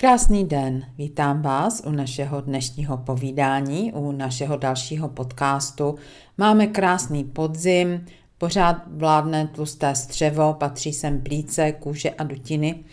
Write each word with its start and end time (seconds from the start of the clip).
Krásný 0.00 0.44
den, 0.44 0.82
vítám 0.98 1.42
vás 1.42 1.82
u 1.86 1.90
našeho 1.90 2.40
dnešního 2.40 2.96
povídání, 2.96 3.92
u 3.92 4.12
našeho 4.12 4.56
dalšího 4.56 5.08
podcastu. 5.08 5.94
Máme 6.38 6.66
krásný 6.66 7.24
podzim, 7.24 8.04
pořád 8.38 8.82
vládne 8.86 9.46
tlusté 9.54 9.94
střevo, 9.94 10.54
patří 10.54 10.92
sem 10.92 11.22
plíce, 11.22 11.72
kůže 11.72 12.10
a 12.10 12.24
dutiny. 12.24 12.84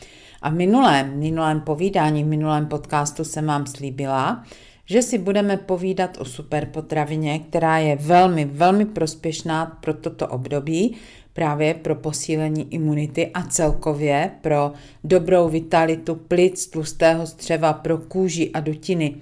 A 0.41 0.49
v 0.49 0.53
minulém, 0.53 1.19
minulém 1.19 1.61
povídání, 1.61 2.23
v 2.23 2.27
minulém 2.27 2.65
podcastu 2.65 3.23
jsem 3.23 3.45
vám 3.45 3.65
slíbila, 3.65 4.43
že 4.85 5.01
si 5.01 5.17
budeme 5.17 5.57
povídat 5.57 6.17
o 6.17 6.25
superpotravině, 6.25 7.39
která 7.39 7.77
je 7.77 7.95
velmi, 7.95 8.45
velmi 8.45 8.85
prospěšná 8.85 9.65
pro 9.65 9.93
toto 9.93 10.27
období, 10.27 10.95
právě 11.37 11.73
pro 11.73 11.95
posílení 11.95 12.73
imunity 12.73 13.27
a 13.33 13.43
celkově 13.43 14.31
pro 14.41 14.71
dobrou 15.03 15.49
vitalitu 15.49 16.15
plic, 16.15 16.67
tlustého 16.67 17.27
střeva, 17.27 17.73
pro 17.73 17.97
kůži 17.97 18.51
a 18.53 18.59
dutiny. 18.59 19.15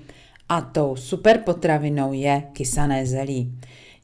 A 0.49 0.61
tou 0.61 0.95
superpotravinou 0.95 2.13
je 2.13 2.43
kysané 2.53 3.05
zelí. 3.05 3.51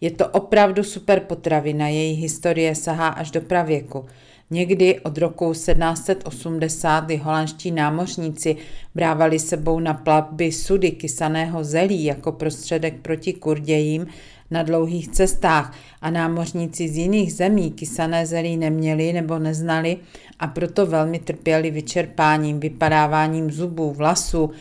Je 0.01 0.11
to 0.11 0.27
opravdu 0.27 0.83
superpotravina, 0.83 1.87
její 1.87 2.13
historie 2.13 2.75
sahá 2.75 3.07
až 3.07 3.31
do 3.31 3.41
pravěku. 3.41 4.05
Někdy 4.49 4.99
od 4.99 5.17
roku 5.17 5.51
1780 5.51 7.11
holandští 7.11 7.71
námořníci 7.71 8.55
brávali 8.95 9.39
sebou 9.39 9.79
na 9.79 9.93
plavby 9.93 10.51
sudy 10.51 10.91
kysaného 10.91 11.63
zelí 11.63 12.03
jako 12.03 12.31
prostředek 12.31 12.93
proti 13.01 13.33
kurdějím 13.33 14.07
na 14.51 14.63
dlouhých 14.63 15.07
cestách 15.07 15.73
a 16.01 16.09
námořníci 16.09 16.89
z 16.89 16.97
jiných 16.97 17.33
zemí 17.33 17.71
kysané 17.71 18.25
zelí 18.25 18.57
neměli 18.57 19.13
nebo 19.13 19.39
neznali 19.39 19.97
a 20.39 20.47
proto 20.47 20.85
velmi 20.85 21.19
trpěli 21.19 21.71
vyčerpáním, 21.71 22.59
vypadáváním 22.59 23.51
zubů, 23.51 23.91
vlasů 23.91 24.51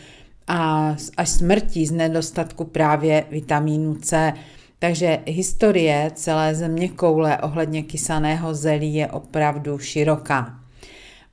a 0.47 0.95
až 1.17 1.29
smrtí 1.29 1.85
z 1.85 1.91
nedostatku 1.91 2.63
právě 2.63 3.25
vitamínu 3.31 3.95
C. 3.95 4.33
Takže 4.79 5.19
historie 5.25 6.11
celé 6.15 6.55
země 6.55 6.89
koule 6.89 7.37
ohledně 7.37 7.83
kysaného 7.83 8.53
zelí 8.53 8.95
je 8.95 9.07
opravdu 9.07 9.79
široká. 9.79 10.61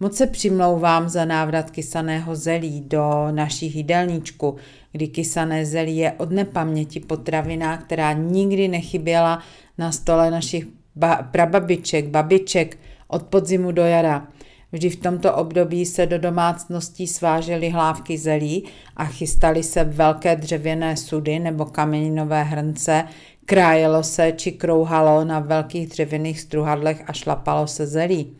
Moc 0.01 0.17
se 0.17 0.27
přimlouvám 0.27 1.09
za 1.09 1.25
návrat 1.25 1.71
kysaného 1.71 2.37
zelí 2.37 2.81
do 2.81 3.29
našich 3.31 3.77
jídelníčku, 3.77 4.57
kdy 4.99 5.09
kysané 5.09 5.67
zelí 5.67 5.97
je 5.97 6.13
od 6.13 6.31
nepaměti 6.31 7.01
potravina, 7.01 7.77
která 7.77 8.13
nikdy 8.13 8.69
nechyběla 8.69 9.43
na 9.79 9.93
stole 9.93 10.31
našich 10.31 10.67
ba- 10.97 11.23
prababiček, 11.31 12.07
babiček 12.07 12.79
od 13.09 13.23
podzimu 13.23 13.73
do 13.73 13.83
jara. 13.83 14.27
Vždy 14.73 14.91
v 14.91 14.97
tomto 14.97 15.35
období 15.35 15.87
se 15.87 16.07
do 16.07 16.19
domácností 16.19 17.07
svážely 17.07 17.71
hlávky 17.71 18.19
zelí 18.19 18.65
a 18.97 19.05
chystaly 19.05 19.63
se 19.63 19.85
velké 19.85 20.37
dřevěné 20.37 20.97
sudy 20.97 21.39
nebo 21.39 21.65
kameninové 21.65 22.43
hrnce, 22.43 23.05
krájelo 23.45 24.03
se 24.03 24.33
či 24.33 24.53
krouhalo 24.53 25.25
na 25.25 25.41
velkých 25.41 25.89
dřevěných 25.89 26.41
struhadlech 26.41 27.05
a 27.07 27.13
šlapalo 27.13 27.67
se 27.67 27.87
zelí. 27.87 28.37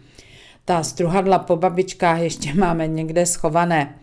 Ta 0.65 0.83
struhadla 0.83 1.39
po 1.39 1.57
babičkách 1.57 2.21
ještě 2.21 2.55
máme 2.55 2.87
někde 2.87 3.27
schované. 3.27 3.95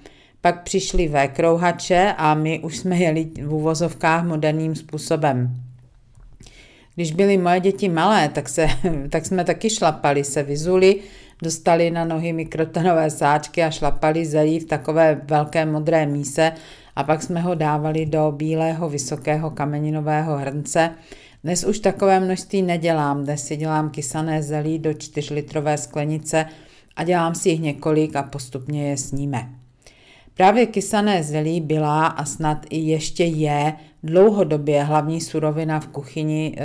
Pak 0.45 0.63
přišly 0.63 1.07
ve 1.07 1.28
krouhače 1.28 2.13
a 2.17 2.33
my 2.33 2.59
už 2.59 2.78
jsme 2.78 2.97
jeli 2.97 3.28
v 3.44 3.53
uvozovkách 3.53 4.25
moderním 4.25 4.75
způsobem. 4.75 5.56
Když 6.95 7.11
byly 7.11 7.38
moje 7.38 7.59
děti 7.59 7.89
malé, 7.89 8.29
tak, 8.29 8.50
se, 8.50 8.67
tak 9.09 9.25
jsme 9.25 9.44
taky 9.44 9.69
šlapali, 9.69 10.23
se 10.23 10.44
vyzuli, 10.44 11.00
dostali 11.41 11.91
na 11.91 12.05
nohy 12.05 12.34
mikrotonové 12.34 13.09
sáčky 13.09 13.63
a 13.63 13.72
šlapali 13.72 14.25
zelí 14.25 14.59
v 14.59 14.66
takové 14.66 15.22
velké 15.23 15.66
modré 15.66 16.05
míse 16.05 16.51
a 16.95 17.03
pak 17.03 17.23
jsme 17.23 17.41
ho 17.41 17.55
dávali 17.55 18.05
do 18.05 18.31
bílého 18.31 18.89
vysokého 18.89 19.50
kameninového 19.50 20.38
hrnce. 20.38 20.91
Dnes 21.44 21.63
už 21.63 21.79
takové 21.79 22.19
množství 22.19 22.61
nedělám, 22.61 23.23
dnes 23.23 23.45
si 23.45 23.57
dělám 23.57 23.89
kysané 23.89 24.44
zelí 24.44 24.79
do 24.79 24.89
4-litrové 24.89 25.75
sklenice 25.75 26.45
a 26.95 27.03
dělám 27.03 27.35
si 27.35 27.50
jich 27.50 27.59
několik 27.59 28.16
a 28.16 28.23
postupně 28.23 28.89
je 28.89 28.97
sníme. 28.97 29.64
Právě 30.38 30.66
kysané 30.66 31.23
zelí 31.23 31.62
byla 31.62 32.07
a 32.07 32.25
snad 32.25 32.66
i 32.69 32.78
ještě 32.78 33.23
je 33.23 33.73
dlouhodobě 34.03 34.84
hlavní 34.84 35.22
surovina 35.22 35.79
v 35.79 35.88
kuchyni, 35.88 36.56
eh, 36.57 36.63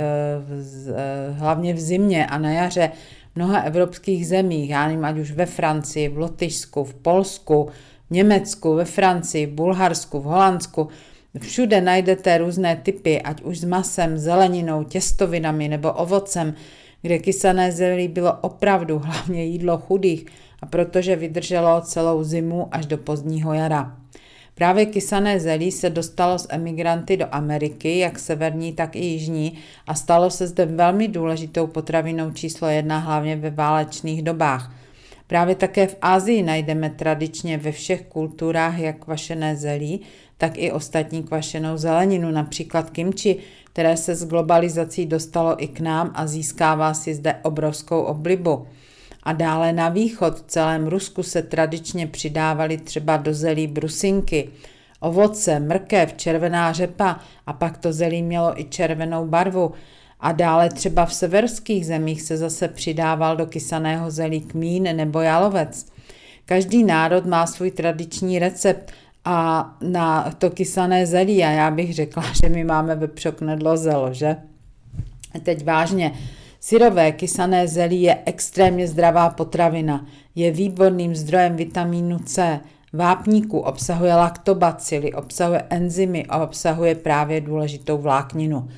eh, 0.95 1.31
hlavně 1.31 1.73
v 1.73 1.79
zimě 1.79 2.25
a 2.25 2.37
na 2.37 2.51
jaře 2.51 2.91
v 3.33 3.35
mnoha 3.35 3.59
evropských 3.59 4.27
zemích, 4.27 4.69
já 4.69 4.87
nevím, 4.87 5.05
ať 5.05 5.17
už 5.17 5.31
ve 5.31 5.45
Francii, 5.45 6.09
v 6.09 6.17
Lotyšsku, 6.17 6.83
v 6.83 6.93
Polsku, 6.93 7.69
v 8.09 8.11
Německu, 8.11 8.75
ve 8.75 8.85
Francii, 8.85 9.45
v 9.45 9.51
Bulharsku, 9.51 10.19
v 10.19 10.23
Holandsku. 10.23 10.87
Všude 11.39 11.81
najdete 11.81 12.37
různé 12.37 12.75
typy, 12.75 13.21
ať 13.21 13.41
už 13.41 13.59
s 13.59 13.63
masem, 13.63 14.17
zeleninou, 14.17 14.83
těstovinami 14.83 15.67
nebo 15.67 15.91
ovocem, 15.91 16.53
kde 17.01 17.19
kysané 17.19 17.71
zelí 17.71 18.07
bylo 18.07 18.33
opravdu 18.41 18.99
hlavně 18.99 19.45
jídlo 19.45 19.77
chudých 19.77 20.25
a 20.61 20.65
protože 20.65 21.15
vydrželo 21.15 21.81
celou 21.81 22.23
zimu 22.23 22.67
až 22.71 22.85
do 22.85 22.97
pozdního 22.97 23.53
jara. 23.53 23.97
Právě 24.55 24.85
kysané 24.85 25.39
zelí 25.39 25.71
se 25.71 25.89
dostalo 25.89 26.39
z 26.39 26.47
emigranty 26.49 27.17
do 27.17 27.25
Ameriky, 27.31 27.97
jak 27.97 28.19
severní, 28.19 28.73
tak 28.73 28.95
i 28.95 28.99
jižní, 28.99 29.57
a 29.87 29.95
stalo 29.95 30.29
se 30.29 30.47
zde 30.47 30.65
velmi 30.65 31.07
důležitou 31.07 31.67
potravinou 31.67 32.31
číslo 32.31 32.67
jedna, 32.67 32.99
hlavně 32.99 33.35
ve 33.35 33.49
válečných 33.49 34.21
dobách. 34.23 34.75
Právě 35.27 35.55
také 35.55 35.87
v 35.87 35.97
Asii 36.01 36.43
najdeme 36.43 36.89
tradičně 36.89 37.57
ve 37.57 37.71
všech 37.71 38.01
kulturách 38.01 38.79
jak 38.79 38.99
kvašené 38.99 39.55
zelí, 39.55 40.01
tak 40.37 40.57
i 40.57 40.71
ostatní 40.71 41.23
kvašenou 41.23 41.77
zeleninu, 41.77 42.31
například 42.31 42.89
kimči, 42.89 43.37
které 43.73 43.97
se 43.97 44.15
s 44.15 44.25
globalizací 44.25 45.05
dostalo 45.05 45.63
i 45.63 45.67
k 45.67 45.79
nám 45.79 46.11
a 46.13 46.27
získává 46.27 46.93
si 46.93 47.13
zde 47.13 47.35
obrovskou 47.43 48.01
oblibu. 48.01 48.67
A 49.23 49.33
dále 49.33 49.73
na 49.73 49.89
východ 49.89 50.37
v 50.37 50.43
celém 50.47 50.87
Rusku 50.87 51.23
se 51.23 51.41
tradičně 51.41 52.07
přidávaly 52.07 52.77
třeba 52.77 53.17
do 53.17 53.33
zelí 53.33 53.67
brusinky, 53.67 54.49
ovoce, 54.99 55.59
mrkev, 55.59 56.13
červená 56.13 56.73
řepa 56.73 57.19
a 57.47 57.53
pak 57.53 57.77
to 57.77 57.93
zelí 57.93 58.23
mělo 58.23 58.59
i 58.59 58.63
červenou 58.63 59.27
barvu. 59.27 59.71
A 60.19 60.31
dále 60.31 60.69
třeba 60.69 61.05
v 61.05 61.13
severských 61.13 61.85
zemích 61.85 62.21
se 62.21 62.37
zase 62.37 62.67
přidával 62.67 63.37
do 63.37 63.45
kysaného 63.45 64.11
zelí 64.11 64.41
kmín 64.41 64.83
nebo 64.83 65.21
jalovec. 65.21 65.85
Každý 66.45 66.83
národ 66.83 67.25
má 67.25 67.47
svůj 67.47 67.71
tradiční 67.71 68.39
recept 68.39 68.91
a 69.25 69.69
na 69.81 70.31
to 70.37 70.49
kysané 70.49 71.05
zelí 71.05 71.43
a 71.43 71.49
já 71.49 71.71
bych 71.71 71.95
řekla, 71.95 72.23
že 72.43 72.49
my 72.49 72.63
máme 72.63 72.95
vepřok 72.95 73.41
nedlo 73.41 73.77
zelo, 73.77 74.13
že? 74.13 74.35
Teď 75.43 75.65
vážně, 75.65 76.11
Syrové 76.63 77.11
kysané 77.11 77.67
zelí 77.67 78.01
je 78.01 78.17
extrémně 78.25 78.87
zdravá 78.87 79.29
potravina. 79.29 80.05
Je 80.35 80.51
výborným 80.51 81.15
zdrojem 81.15 81.55
vitamínu 81.55 82.19
C. 82.19 82.59
Vápníku 82.93 83.59
obsahuje 83.59 84.15
laktobacily, 84.15 85.13
obsahuje 85.13 85.63
enzymy 85.69 86.25
a 86.29 86.43
obsahuje 86.43 86.95
právě 86.95 87.41
důležitou 87.41 87.97
vlákninu. 87.97 88.69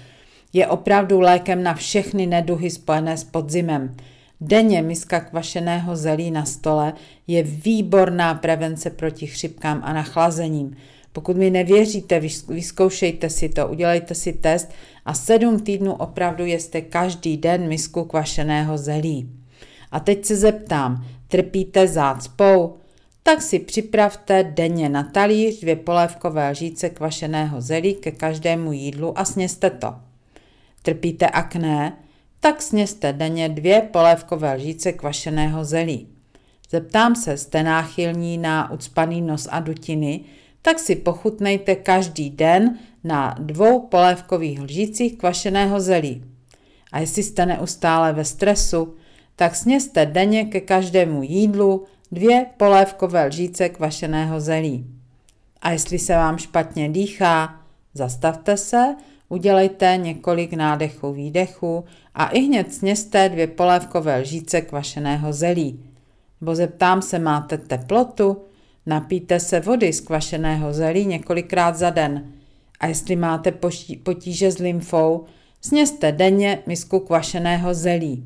Je 0.54 0.68
opravdu 0.68 1.20
lékem 1.20 1.64
na 1.64 1.74
všechny 1.74 2.26
neduhy 2.26 2.70
spojené 2.70 3.18
s 3.18 3.24
podzimem. 3.24 3.96
Denně 4.42 4.82
miska 4.82 5.20
kvašeného 5.20 5.96
zelí 5.96 6.32
na 6.32 6.46
stole 6.46 6.94
je 7.28 7.44
výborná 7.44 8.34
prevence 8.34 8.90
proti 8.90 9.28
chřipkám 9.28 9.82
a 9.84 9.94
nachlazením. 9.94 10.76
Pokud 11.14 11.38
mi 11.38 11.50
nevěříte, 11.50 12.22
vyzkoušejte 12.48 13.30
si 13.30 13.50
to, 13.50 13.68
udělejte 13.68 14.16
si 14.16 14.34
test 14.34 14.72
a 15.06 15.14
sedm 15.14 15.60
týdnů 15.60 15.94
opravdu 15.94 16.46
jeste 16.46 16.82
každý 16.82 17.38
den 17.38 17.68
misku 17.68 18.04
kvašeného 18.04 18.78
zelí. 18.78 19.30
A 19.92 20.00
teď 20.00 20.26
se 20.26 20.36
zeptám, 20.36 21.06
trpíte 21.28 21.88
zácpou? 21.88 22.78
Tak 23.24 23.42
si 23.42 23.60
připravte 23.60 24.44
denně 24.44 24.90
na 24.90 25.04
talíř 25.04 25.60
dvě 25.60 25.76
polévkové 25.76 26.50
lžíce 26.50 26.90
kvašeného 26.90 27.62
zelí 27.62 27.94
ke 27.94 28.12
každému 28.12 28.72
jídlu 28.72 29.20
a 29.20 29.26
sněste 29.26 29.70
to. 29.70 29.96
Trpíte 30.82 31.28
akné? 31.28 31.98
Tak 32.40 32.62
sněste 32.62 33.14
denně 33.14 33.50
dvě 33.50 33.82
polévkové 33.82 34.56
lžíce 34.56 34.92
kvašeného 34.92 35.66
zelí. 35.66 36.08
Zeptám 36.70 37.16
se, 37.16 37.38
jste 37.38 37.64
náchylní 37.64 38.38
na 38.38 38.72
ucpaný 38.72 39.22
nos 39.22 39.48
a 39.52 39.60
dutiny, 39.60 40.22
tak 40.64 40.80
si 40.80 40.96
pochutnejte 40.96 41.76
každý 41.76 42.30
den 42.30 42.80
na 43.04 43.36
dvou 43.40 43.80
polévkových 43.80 44.62
lžících 44.62 45.18
kvašeného 45.18 45.80
zelí. 45.80 46.24
A 46.92 47.00
jestli 47.00 47.24
jste 47.24 47.46
neustále 47.46 48.14
ve 48.14 48.26
stresu, 48.26 48.96
tak 49.36 49.56
sněste 49.56 50.06
denně 50.06 50.46
ke 50.46 50.62
každému 50.62 51.24
jídlu 51.24 51.86
dvě 52.12 52.46
polévkové 52.58 53.26
lžíce 53.26 53.70
kvašeného 53.70 54.42
zelí. 54.42 54.86
A 55.62 55.72
jestli 55.72 56.00
se 56.00 56.16
vám 56.16 56.38
špatně 56.38 56.90
dýchá, 56.90 57.62
zastavte 57.94 58.58
se, 58.58 58.96
udělejte 59.30 59.98
několik 59.98 60.54
nádechů, 60.54 61.14
výdechů 61.14 61.86
a 62.16 62.28
i 62.28 62.40
hned 62.40 62.74
sněste 62.74 63.30
dvě 63.30 63.48
polévkové 63.48 64.20
lžíce 64.20 64.62
kvašeného 64.62 65.34
zelí. 65.34 65.80
Bo 66.42 66.56
zeptám 66.56 67.02
se, 67.02 67.20
máte 67.20 67.58
teplotu? 67.58 68.38
Napijte 68.86 69.40
se 69.40 69.60
vody 69.60 69.94
z 69.94 70.02
kvašeného 70.02 70.74
zelí 70.74 71.06
několikrát 71.06 71.76
za 71.76 71.90
den. 71.90 72.34
A 72.80 72.88
jestli 72.88 73.16
máte 73.16 73.54
potíže 74.04 74.52
s 74.52 74.58
lymfou, 74.58 75.26
sněste 75.62 76.12
denně 76.12 76.64
misku 76.68 77.00
kvašeného 77.00 77.74
zelí. 77.74 78.26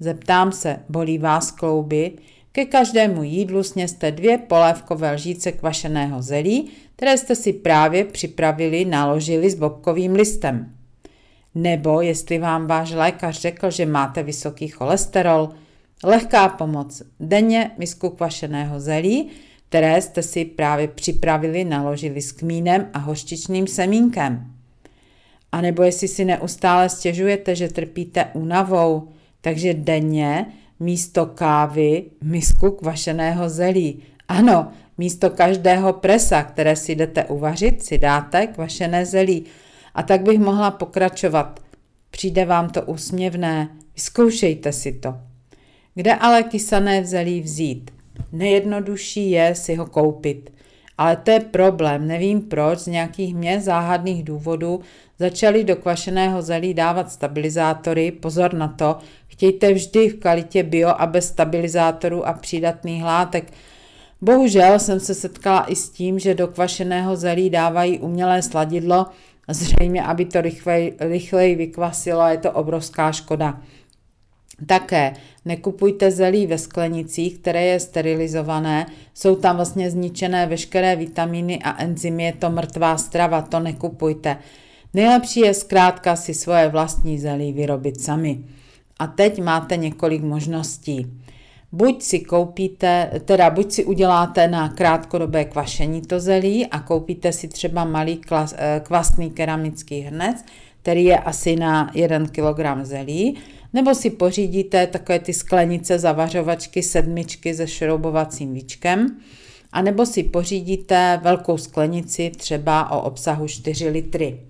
Zeptám 0.00 0.52
se, 0.52 0.76
bolí 0.88 1.18
vás 1.18 1.50
klouby? 1.50 2.12
Ke 2.52 2.64
každému 2.64 3.22
jídlu 3.22 3.62
sněste 3.62 4.10
dvě 4.10 4.38
polévkové 4.38 5.12
lžíce 5.12 5.52
kvašeného 5.52 6.22
zelí, 6.22 6.70
které 6.96 7.18
jste 7.18 7.34
si 7.34 7.52
právě 7.52 8.04
připravili, 8.04 8.84
naložili 8.84 9.50
s 9.50 9.54
bobkovým 9.54 10.12
listem. 10.12 10.74
Nebo 11.54 12.00
jestli 12.00 12.38
vám 12.38 12.66
váš 12.66 12.92
lékař 12.92 13.40
řekl, 13.40 13.70
že 13.70 13.86
máte 13.86 14.22
vysoký 14.22 14.68
cholesterol, 14.68 15.48
lehká 16.04 16.48
pomoc. 16.48 17.02
Denně 17.20 17.70
misku 17.78 18.10
kvašeného 18.10 18.80
zelí, 18.80 19.30
které 19.74 20.02
jste 20.02 20.22
si 20.22 20.44
právě 20.44 20.88
připravili, 20.88 21.64
naložili 21.64 22.22
s 22.22 22.32
kmínem 22.32 22.90
a 22.92 22.98
hořčičným 22.98 23.66
semínkem. 23.66 24.52
A 25.52 25.60
nebo 25.60 25.82
jestli 25.82 26.08
si 26.08 26.24
neustále 26.24 26.88
stěžujete, 26.88 27.54
že 27.54 27.68
trpíte 27.68 28.24
únavou, 28.32 29.08
takže 29.40 29.74
denně 29.74 30.46
místo 30.80 31.26
kávy 31.26 32.04
misku 32.22 32.70
kvašeného 32.70 33.48
zelí. 33.48 34.02
Ano, 34.28 34.72
místo 34.98 35.30
každého 35.30 35.92
presa, 35.92 36.42
které 36.42 36.76
si 36.76 36.94
jdete 36.94 37.24
uvařit, 37.24 37.84
si 37.84 37.98
dáte 37.98 38.46
kvašené 38.46 39.06
zelí. 39.06 39.44
A 39.94 40.02
tak 40.02 40.22
bych 40.22 40.38
mohla 40.38 40.70
pokračovat. 40.70 41.60
Přijde 42.10 42.44
vám 42.44 42.70
to 42.70 42.82
úsměvné, 42.82 43.68
vyzkoušejte 43.94 44.72
si 44.72 44.92
to. 44.92 45.14
Kde 45.94 46.14
ale 46.14 46.42
kysané 46.42 47.04
zelí 47.04 47.40
vzít? 47.40 47.90
Nejjednodušší 48.32 49.30
je 49.30 49.54
si 49.54 49.74
ho 49.74 49.86
koupit. 49.86 50.50
Ale 50.98 51.16
to 51.16 51.30
je 51.30 51.40
problém, 51.40 52.08
nevím 52.08 52.42
proč, 52.42 52.78
z 52.78 52.86
nějakých 52.86 53.34
mě 53.34 53.60
záhadných 53.60 54.24
důvodů 54.24 54.80
začali 55.18 55.64
do 55.64 55.76
kvašeného 55.76 56.42
zelí 56.42 56.74
dávat 56.74 57.12
stabilizátory, 57.12 58.12
pozor 58.12 58.54
na 58.54 58.68
to, 58.68 58.98
chtějte 59.26 59.72
vždy 59.72 60.08
v 60.08 60.20
kvalitě 60.20 60.62
bio 60.62 60.88
a 60.88 61.06
bez 61.06 61.28
stabilizátorů 61.28 62.26
a 62.26 62.32
přídatných 62.32 63.04
látek. 63.04 63.52
Bohužel 64.20 64.78
jsem 64.78 65.00
se 65.00 65.14
setkala 65.14 65.70
i 65.70 65.76
s 65.76 65.90
tím, 65.90 66.18
že 66.18 66.34
do 66.34 66.48
kvašeného 66.48 67.16
zelí 67.16 67.50
dávají 67.50 67.98
umělé 67.98 68.42
sladidlo, 68.42 69.06
zřejmě, 69.48 70.02
aby 70.02 70.24
to 70.24 70.40
rychlej, 70.40 70.92
rychleji 71.00 71.54
vykvasilo, 71.54 72.28
je 72.28 72.38
to 72.38 72.50
obrovská 72.50 73.12
škoda. 73.12 73.60
Také 74.66 75.12
nekupujte 75.44 76.10
zelí 76.10 76.46
ve 76.46 76.58
sklenicích, 76.58 77.38
které 77.38 77.64
je 77.64 77.80
sterilizované, 77.80 78.86
jsou 79.14 79.36
tam 79.36 79.56
vlastně 79.56 79.90
zničené 79.90 80.46
veškeré 80.46 80.96
vitamíny 80.96 81.58
a 81.58 81.82
enzymy, 81.82 82.24
je 82.24 82.32
to 82.32 82.50
mrtvá 82.50 82.96
strava, 82.96 83.42
to 83.42 83.60
nekupujte. 83.60 84.36
Nejlepší 84.94 85.40
je 85.40 85.54
zkrátka 85.54 86.16
si 86.16 86.34
svoje 86.34 86.68
vlastní 86.68 87.18
zelí 87.18 87.52
vyrobit 87.52 88.00
sami. 88.00 88.44
A 88.98 89.06
teď 89.06 89.42
máte 89.42 89.76
několik 89.76 90.22
možností. 90.22 91.06
Buď 91.72 92.02
si 92.02 92.20
koupíte, 92.20 93.10
teda 93.24 93.50
buď 93.50 93.72
si 93.72 93.84
uděláte 93.84 94.48
na 94.48 94.68
krátkodobé 94.68 95.44
kvašení 95.44 96.02
to 96.02 96.20
zelí 96.20 96.66
a 96.66 96.80
koupíte 96.80 97.32
si 97.32 97.48
třeba 97.48 97.84
malý 97.84 98.20
eh, 98.30 98.80
kvasný 98.84 99.30
keramický 99.30 100.00
hrnec, 100.00 100.44
který 100.84 101.04
je 101.04 101.18
asi 101.18 101.56
na 101.56 101.90
1 101.94 102.26
kg 102.26 102.82
zelí, 102.82 103.38
nebo 103.72 103.94
si 103.94 104.10
pořídíte 104.10 104.86
takové 104.86 105.18
ty 105.18 105.32
sklenice 105.32 105.98
zavařovačky 105.98 106.82
sedmičky 106.82 107.54
se 107.54 107.66
šroubovacím 107.66 108.54
víčkem, 108.54 109.16
a 109.72 109.82
nebo 109.82 110.06
si 110.06 110.22
pořídíte 110.22 111.20
velkou 111.22 111.58
sklenici 111.58 112.30
třeba 112.36 112.90
o 112.90 113.00
obsahu 113.02 113.48
4 113.48 113.88
litry. 113.88 114.40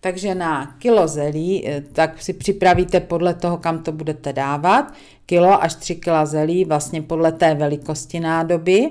Takže 0.00 0.34
na 0.34 0.76
kilo 0.78 1.08
zelí, 1.08 1.68
eh, 1.68 1.82
tak 1.92 2.22
si 2.22 2.32
připravíte 2.32 3.00
podle 3.00 3.34
toho, 3.34 3.56
kam 3.56 3.82
to 3.82 3.92
budete 3.92 4.32
dávat, 4.32 4.92
kilo 5.26 5.62
až 5.62 5.74
3 5.74 5.94
kg 5.94 6.10
zelí, 6.24 6.64
vlastně 6.64 7.02
podle 7.02 7.32
té 7.32 7.54
velikosti 7.54 8.20
nádoby. 8.20 8.90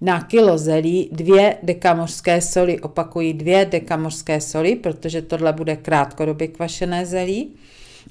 Na 0.00 0.20
kilo 0.20 0.58
zelí 0.58 1.08
dvě 1.12 1.56
dekamořské 1.62 2.40
soli, 2.40 2.80
opakují 2.80 3.32
dvě 3.34 3.64
dekamořské 3.64 4.40
soli, 4.40 4.76
protože 4.76 5.22
tohle 5.22 5.52
bude 5.52 5.76
krátkodobě 5.76 6.48
kvašené 6.48 7.06
zelí. 7.06 7.54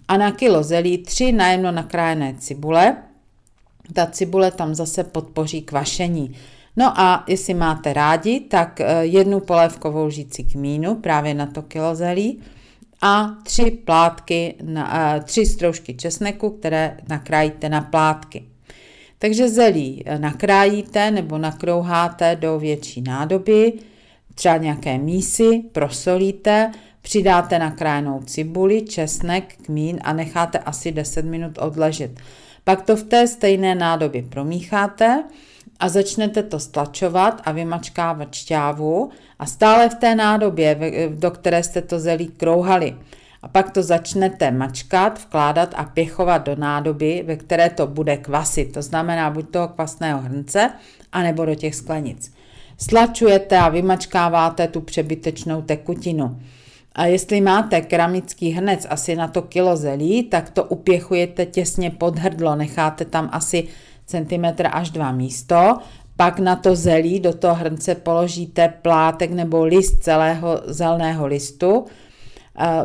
A 0.08 0.18
na 0.18 0.32
kilo 0.32 0.64
zelí 0.64 0.98
tři 0.98 1.32
najemno 1.32 1.72
nakrájené 1.72 2.36
cibule. 2.40 2.98
Ta 3.94 4.06
cibule 4.06 4.52
tam 4.52 4.76
zase 4.76 5.04
podpoří 5.04 5.62
kvašení. 5.62 6.36
No 6.78 7.00
a 7.00 7.24
jestli 7.28 7.54
máte 7.54 7.94
rádi, 7.94 8.40
tak 8.40 8.82
eh, 8.82 9.06
jednu 9.06 9.40
polévkovou 9.40 10.06
lžíci 10.06 10.44
kmínu 10.44 10.96
právě 10.96 11.34
na 11.34 11.46
to 11.46 11.62
kilo 11.62 11.96
zelí 11.96 12.40
a 13.02 13.36
tři 13.44 13.72
plátky, 13.72 14.56
na, 14.64 15.16
eh, 15.16 15.22
tři 15.24 15.46
stroužky 15.46 15.94
česneku, 15.94 16.50
které 16.50 16.98
nakrájíte 17.10 17.70
na 17.70 17.82
plátky. 17.82 18.46
Takže 19.20 19.50
zelí 19.50 20.04
eh, 20.06 20.20
nakrájíte 20.20 21.12
nebo 21.12 21.38
nakrouháte 21.38 22.36
do 22.36 22.60
větší 22.60 23.02
nádoby, 23.02 23.74
třeba 24.36 24.58
nějaké 24.58 24.98
mísy, 24.98 25.64
prosolíte, 25.72 26.72
přidáte 27.02 27.60
nakrájenou 27.60 28.22
cibuli, 28.24 28.82
česnek, 28.82 29.56
kmín 29.62 30.00
a 30.04 30.14
necháte 30.14 30.60
asi 30.60 30.92
10 30.92 31.26
minut 31.26 31.58
odležet. 31.58 32.12
Pak 32.64 32.82
to 32.82 32.96
v 32.96 33.04
té 33.04 33.28
stejné 33.28 33.76
nádobě 33.76 34.24
promícháte 34.24 35.24
a 35.80 35.90
začnete 35.90 36.44
to 36.44 36.60
stlačovat 36.60 37.42
a 37.46 37.52
vymačkávat 37.52 38.34
šťávu 38.34 39.10
a 39.40 39.46
stále 39.46 39.90
v 39.90 39.96
té 39.96 40.16
nádobě, 40.16 40.80
do 41.10 41.32
které 41.32 41.64
jste 41.64 41.82
to 41.82 42.00
zelí 42.00 42.28
krouhali. 42.28 42.96
A 43.42 43.48
pak 43.48 43.72
to 43.72 43.84
začnete 43.84 44.52
mačkat, 44.52 45.20
vkládat 45.20 45.74
a 45.78 45.84
pěchovat 45.84 46.46
do 46.46 46.56
nádoby, 46.56 47.24
ve 47.26 47.36
které 47.36 47.70
to 47.70 47.88
bude 47.88 48.18
kvasit. 48.18 48.74
To 48.74 48.82
znamená 48.82 49.30
buď 49.30 49.50
toho 49.50 49.68
kvasného 49.68 50.22
hrnce, 50.22 50.72
anebo 51.12 51.46
do 51.46 51.56
těch 51.56 51.76
sklenic. 51.76 52.34
Stlačujete 52.78 53.58
a 53.58 53.70
vymačkáváte 53.70 54.68
tu 54.68 54.82
přebytečnou 54.82 55.62
tekutinu. 55.62 56.40
A 56.96 57.06
jestli 57.06 57.42
máte 57.42 57.82
keramický 57.82 58.52
hrnec 58.52 58.88
asi 58.90 59.16
na 59.16 59.28
to 59.28 59.42
kilo 59.42 59.78
zelí, 59.78 60.24
tak 60.24 60.50
to 60.50 60.64
upěchujete 60.64 61.46
těsně 61.46 61.92
pod 61.92 62.20
hrdlo, 62.20 62.56
necháte 62.56 63.06
tam 63.06 63.30
asi 63.32 63.68
centimetr 64.06 64.68
až 64.72 64.90
dva 64.90 65.12
místo, 65.12 65.78
pak 66.16 66.40
na 66.40 66.56
to 66.56 66.76
zelí 66.76 67.20
do 67.20 67.34
toho 67.34 67.56
hrnce 67.56 67.96
položíte 67.96 68.74
plátek 68.82 69.32
nebo 69.32 69.64
list 69.64 70.04
celého 70.04 70.62
zeleného 70.66 71.28
listu. 71.28 71.86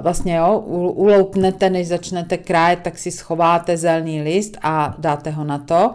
Vlastně 0.02 0.36
jo, 0.36 0.58
uloupnete, 0.94 1.70
než 1.70 1.88
začnete 1.88 2.38
krájet, 2.38 2.80
tak 2.82 2.98
si 2.98 3.10
schováte 3.10 3.76
zelený 3.76 4.22
list 4.22 4.58
a 4.62 4.94
dáte 4.98 5.30
ho 5.30 5.44
na 5.44 5.58
to. 5.58 5.94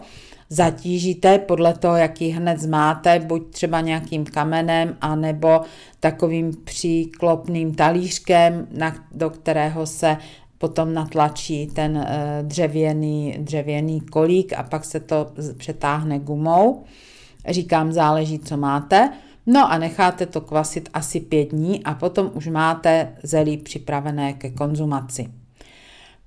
Zatížíte 0.49 1.37
podle 1.37 1.73
toho, 1.73 1.95
jaký 1.95 2.29
hned 2.29 2.65
máte, 2.65 3.19
buď 3.19 3.51
třeba 3.51 3.81
nějakým 3.81 4.25
kamenem, 4.25 4.97
anebo 5.01 5.61
takovým 5.99 6.51
příklopným 6.63 7.75
talířkem, 7.75 8.67
na, 8.71 8.95
do 9.11 9.29
kterého 9.29 9.85
se 9.85 10.17
potom 10.57 10.93
natlačí 10.93 11.67
ten 11.67 11.97
eh, 11.97 12.39
dřevěný, 12.43 13.35
dřevěný 13.39 14.01
kolík 14.01 14.53
a 14.53 14.63
pak 14.63 14.85
se 14.85 14.99
to 14.99 15.31
přetáhne 15.57 16.19
gumou. 16.19 16.83
Říkám, 17.49 17.91
záleží, 17.91 18.39
co 18.39 18.57
máte. 18.57 19.09
No 19.51 19.71
a 19.71 19.77
necháte 19.77 20.25
to 20.25 20.41
kvasit 20.41 20.89
asi 20.93 21.19
pět 21.19 21.45
dní 21.45 21.83
a 21.83 21.93
potom 21.93 22.31
už 22.33 22.47
máte 22.47 23.13
zelí 23.23 23.57
připravené 23.57 24.33
ke 24.33 24.49
konzumaci. 24.49 25.29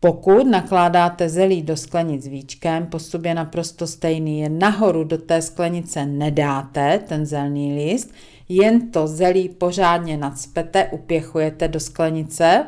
Pokud 0.01 0.47
nakládáte 0.47 1.29
zelí 1.29 1.63
do 1.63 1.77
sklenic 1.77 2.27
víčkem, 2.27 2.87
postup 2.87 3.25
je 3.25 3.35
naprosto 3.35 3.87
stejný, 3.87 4.41
jen 4.41 4.59
nahoru 4.59 5.05
do 5.05 5.19
té 5.19 5.43
sklenice 5.43 6.07
nedáte 6.07 6.99
ten 7.09 7.27
zelený 7.27 7.75
list, 7.75 8.13
jen 8.49 8.91
to 8.91 9.07
zelí 9.07 9.49
pořádně 9.49 10.17
nadspete, 10.17 10.89
upěchujete 10.91 11.69
do 11.69 11.81
sklenice, 11.81 12.65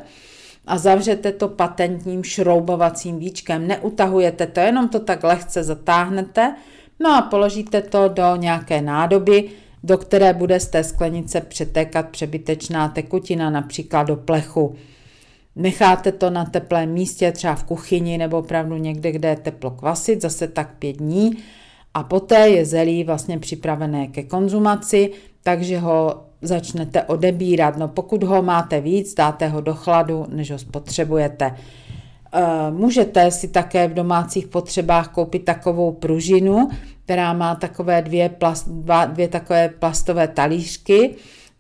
a 0.67 0.79
zavřete 0.79 1.33
to 1.33 1.49
patentním 1.49 2.25
šroubovacím 2.25 3.19
víčkem. 3.19 3.67
Neutahujete 3.67 4.47
to, 4.47 4.61
jenom 4.61 4.89
to 4.89 5.01
tak 5.01 5.25
lehce 5.25 5.65
zatáhnete, 5.65 6.55
no 7.01 7.17
a 7.17 7.23
položíte 7.23 7.83
to 7.83 8.09
do 8.09 8.37
nějaké 8.37 8.83
nádoby, 8.83 9.51
do 9.85 9.99
které 9.99 10.33
bude 10.33 10.61
z 10.61 10.69
té 10.69 10.85
sklenice 10.85 11.41
přetékat 11.41 12.09
přebytečná 12.09 12.89
tekutina, 12.89 13.51
například 13.51 14.03
do 14.03 14.17
plechu. 14.17 14.75
Necháte 15.57 16.13
to 16.13 16.31
na 16.31 16.45
teplém 16.45 16.93
místě, 16.93 17.33
třeba 17.33 17.55
v 17.55 17.65
kuchyni 17.65 18.19
nebo 18.19 18.39
opravdu 18.39 18.77
někde, 18.77 19.13
kde 19.13 19.29
je 19.29 19.37
teplo 19.37 19.71
kvasit, 19.71 20.23
zase 20.23 20.49
tak 20.49 20.75
pět 20.79 20.97
dní 20.97 21.39
a 21.95 22.03
poté 22.03 22.49
je 22.49 22.65
zelí 22.65 23.05
vlastně 23.05 23.39
připravené 23.39 24.07
ke 24.07 24.23
konzumaci, 24.23 25.11
takže 25.43 25.79
ho 25.79 26.25
začnete 26.43 27.03
odebírat. 27.03 27.77
No 27.77 27.89
pokud 27.89 28.23
ho 28.23 28.43
máte 28.43 28.81
víc, 28.81 29.15
dáte 29.15 29.49
ho 29.49 29.61
do 29.61 29.75
chladu, 29.75 30.27
než 30.29 30.51
ho 30.51 30.59
spotřebujete. 30.59 31.55
Eh, 32.37 32.71
můžete 32.71 33.31
si 33.31 33.49
také 33.49 33.89
v 33.89 33.95
domácích 33.95 34.49
potřebách 34.49 35.09
koupit 35.09 35.45
takovou 35.45 35.93
pružinu, 35.93 36.69
která 37.05 37.33
má 37.33 37.55
takové 37.55 38.03
dvě, 38.03 38.29
plast, 38.29 38.69
dva, 38.69 39.05
dvě 39.05 39.29
takové 39.29 39.69
plastové 39.69 40.29
talířky 40.29 41.17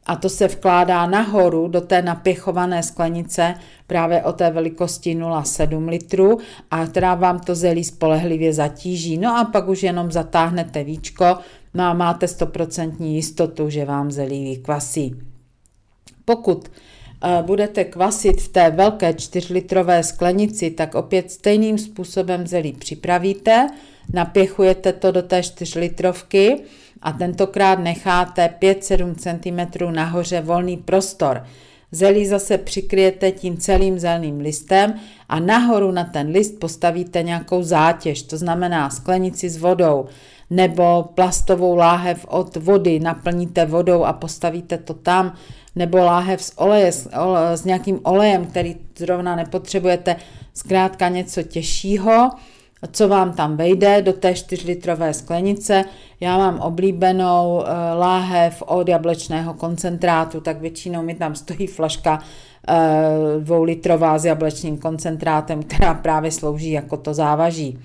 a 0.06 0.16
to 0.16 0.28
se 0.28 0.48
vkládá 0.48 1.06
nahoru 1.06 1.68
do 1.68 1.80
té 1.80 2.02
napěchované 2.02 2.82
sklenice 2.82 3.54
právě 3.86 4.22
o 4.22 4.32
té 4.32 4.50
velikosti 4.50 5.14
0,7 5.14 5.88
litru 5.88 6.38
a 6.70 6.86
která 6.86 7.14
vám 7.14 7.38
to 7.38 7.54
zelí 7.54 7.84
spolehlivě 7.84 8.52
zatíží. 8.52 9.18
No 9.18 9.36
a 9.36 9.44
pak 9.44 9.68
už 9.68 9.82
jenom 9.82 10.12
zatáhnete 10.12 10.84
víčko, 10.84 11.38
no 11.74 11.84
a 11.84 11.92
máte 11.92 12.26
100% 12.26 13.04
jistotu, 13.04 13.70
že 13.70 13.84
vám 13.84 14.10
zelí 14.10 14.44
vykvasí. 14.44 15.14
Pokud 16.24 16.68
budete 17.42 17.84
kvasit 17.84 18.40
v 18.40 18.48
té 18.48 18.70
velké 18.70 19.12
4-litrové 19.12 20.00
sklenici, 20.00 20.70
tak 20.70 20.94
opět 20.94 21.30
stejným 21.30 21.78
způsobem 21.78 22.46
zelí 22.46 22.72
připravíte, 22.72 23.66
napěchujete 24.12 24.92
to 24.92 25.12
do 25.12 25.22
té 25.22 25.42
4 25.42 25.78
litrovky 25.78 26.60
a 27.02 27.12
tentokrát 27.12 27.78
necháte 27.78 28.54
5-7 28.60 29.14
cm 29.14 29.94
nahoře 29.94 30.40
volný 30.40 30.76
prostor. 30.76 31.44
Zelí 31.92 32.26
zase 32.26 32.58
přikryjete 32.58 33.32
tím 33.32 33.56
celým 33.56 33.98
zeleným 33.98 34.40
listem 34.40 34.94
a 35.28 35.40
nahoru 35.40 35.92
na 35.92 36.04
ten 36.04 36.28
list 36.28 36.58
postavíte 36.58 37.22
nějakou 37.22 37.62
zátěž, 37.62 38.22
to 38.22 38.36
znamená 38.36 38.90
sklenici 38.90 39.48
s 39.48 39.56
vodou 39.56 40.06
nebo 40.50 41.08
plastovou 41.14 41.76
láhev 41.76 42.26
od 42.28 42.56
vody, 42.56 43.00
naplníte 43.00 43.66
vodou 43.66 44.04
a 44.04 44.12
postavíte 44.12 44.78
to 44.78 44.94
tam, 44.94 45.34
nebo 45.76 45.98
láhev 45.98 46.42
s, 46.42 46.58
oleje, 46.58 46.92
s, 46.92 47.08
ole, 47.16 47.56
s 47.56 47.64
nějakým 47.64 48.00
olejem, 48.02 48.46
který 48.46 48.76
zrovna 48.98 49.36
nepotřebujete, 49.36 50.16
zkrátka 50.54 51.08
něco 51.08 51.42
těžšího 51.42 52.30
co 52.92 53.08
vám 53.08 53.32
tam 53.32 53.56
vejde 53.56 54.02
do 54.02 54.12
té 54.12 54.32
4-litrové 54.32 55.10
sklenice. 55.10 55.84
Já 56.20 56.38
mám 56.38 56.60
oblíbenou 56.60 57.56
uh, 57.56 57.64
láhev 57.98 58.62
od 58.66 58.88
jablečného 58.88 59.54
koncentrátu, 59.54 60.40
tak 60.40 60.60
většinou 60.60 61.02
mi 61.02 61.14
tam 61.14 61.34
stojí 61.34 61.66
flaška 61.66 62.18
uh, 62.18 63.42
dvoulitrová 63.42 64.18
s 64.18 64.24
jablečným 64.24 64.78
koncentrátem, 64.78 65.62
která 65.62 65.94
právě 65.94 66.30
slouží 66.30 66.70
jako 66.70 66.96
to 66.96 67.14
závaží. 67.14 67.78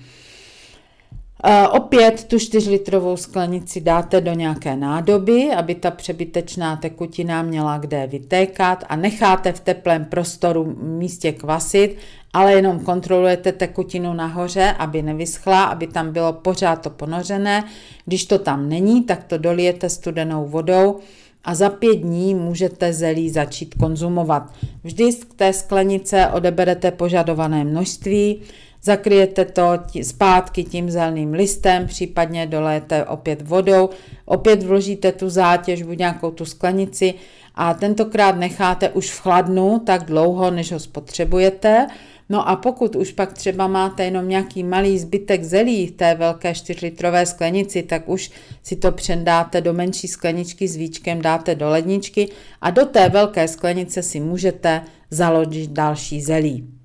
Uh, 1.44 1.76
opět 1.76 2.24
tu 2.24 2.36
4-litrovou 2.36 3.16
sklenici 3.16 3.80
dáte 3.80 4.20
do 4.20 4.32
nějaké 4.32 4.76
nádoby, 4.76 5.50
aby 5.56 5.74
ta 5.74 5.90
přebytečná 5.90 6.76
tekutina 6.76 7.42
měla 7.42 7.78
kde 7.78 8.06
vytékat 8.06 8.84
a 8.88 8.96
necháte 8.96 9.52
v 9.52 9.60
teplém 9.60 10.04
prostoru 10.04 10.76
místě 10.82 11.32
kvasit 11.32 11.96
ale 12.32 12.52
jenom 12.52 12.80
kontrolujete 12.80 13.52
tekutinu 13.52 14.14
nahoře, 14.14 14.74
aby 14.78 15.02
nevyschla, 15.02 15.64
aby 15.64 15.86
tam 15.86 16.12
bylo 16.12 16.32
pořád 16.32 16.76
to 16.76 16.90
ponořené. 16.90 17.64
Když 18.04 18.24
to 18.24 18.38
tam 18.38 18.68
není, 18.68 19.04
tak 19.04 19.24
to 19.24 19.38
dolijete 19.38 19.88
studenou 19.88 20.48
vodou 20.48 20.98
a 21.44 21.54
za 21.54 21.70
pět 21.70 21.96
dní 21.96 22.34
můžete 22.34 22.92
zelí 22.92 23.30
začít 23.30 23.74
konzumovat. 23.74 24.54
Vždy 24.84 25.12
z 25.12 25.24
té 25.36 25.52
sklenice 25.52 26.26
odeberete 26.26 26.90
požadované 26.90 27.64
množství, 27.64 28.40
zakryjete 28.82 29.44
to 29.44 29.78
zpátky 30.02 30.64
tím 30.64 30.90
zeleným 30.90 31.32
listem, 31.32 31.86
případně 31.86 32.46
dolejete 32.46 33.04
opět 33.04 33.42
vodou, 33.42 33.90
opět 34.24 34.62
vložíte 34.62 35.12
tu 35.12 35.30
zátěž, 35.30 35.82
buď 35.82 35.98
nějakou 35.98 36.30
tu 36.30 36.44
sklenici 36.44 37.14
a 37.54 37.74
tentokrát 37.74 38.36
necháte 38.36 38.88
už 38.88 39.10
v 39.10 39.20
chladnu 39.20 39.78
tak 39.78 40.04
dlouho, 40.04 40.50
než 40.50 40.72
ho 40.72 40.80
spotřebujete 40.80 41.86
No 42.30 42.48
a 42.48 42.56
pokud 42.56 42.96
už 42.96 43.12
pak 43.12 43.32
třeba 43.32 43.66
máte 43.66 44.04
jenom 44.04 44.28
nějaký 44.28 44.64
malý 44.64 44.98
zbytek 44.98 45.44
zelí 45.44 45.86
v 45.86 45.92
té 45.92 46.14
velké 46.14 46.52
4-litrové 46.52 47.22
sklenici, 47.22 47.82
tak 47.82 48.08
už 48.08 48.30
si 48.62 48.76
to 48.76 48.92
přendáte 48.92 49.60
do 49.60 49.72
menší 49.72 50.08
skleničky 50.08 50.68
s 50.68 50.76
víčkem, 50.76 51.22
dáte 51.22 51.54
do 51.54 51.68
ledničky 51.68 52.28
a 52.60 52.70
do 52.70 52.86
té 52.86 53.08
velké 53.08 53.48
sklenice 53.48 54.02
si 54.02 54.20
můžete 54.20 54.82
založit 55.10 55.70
další 55.70 56.22
zelí. 56.22 56.79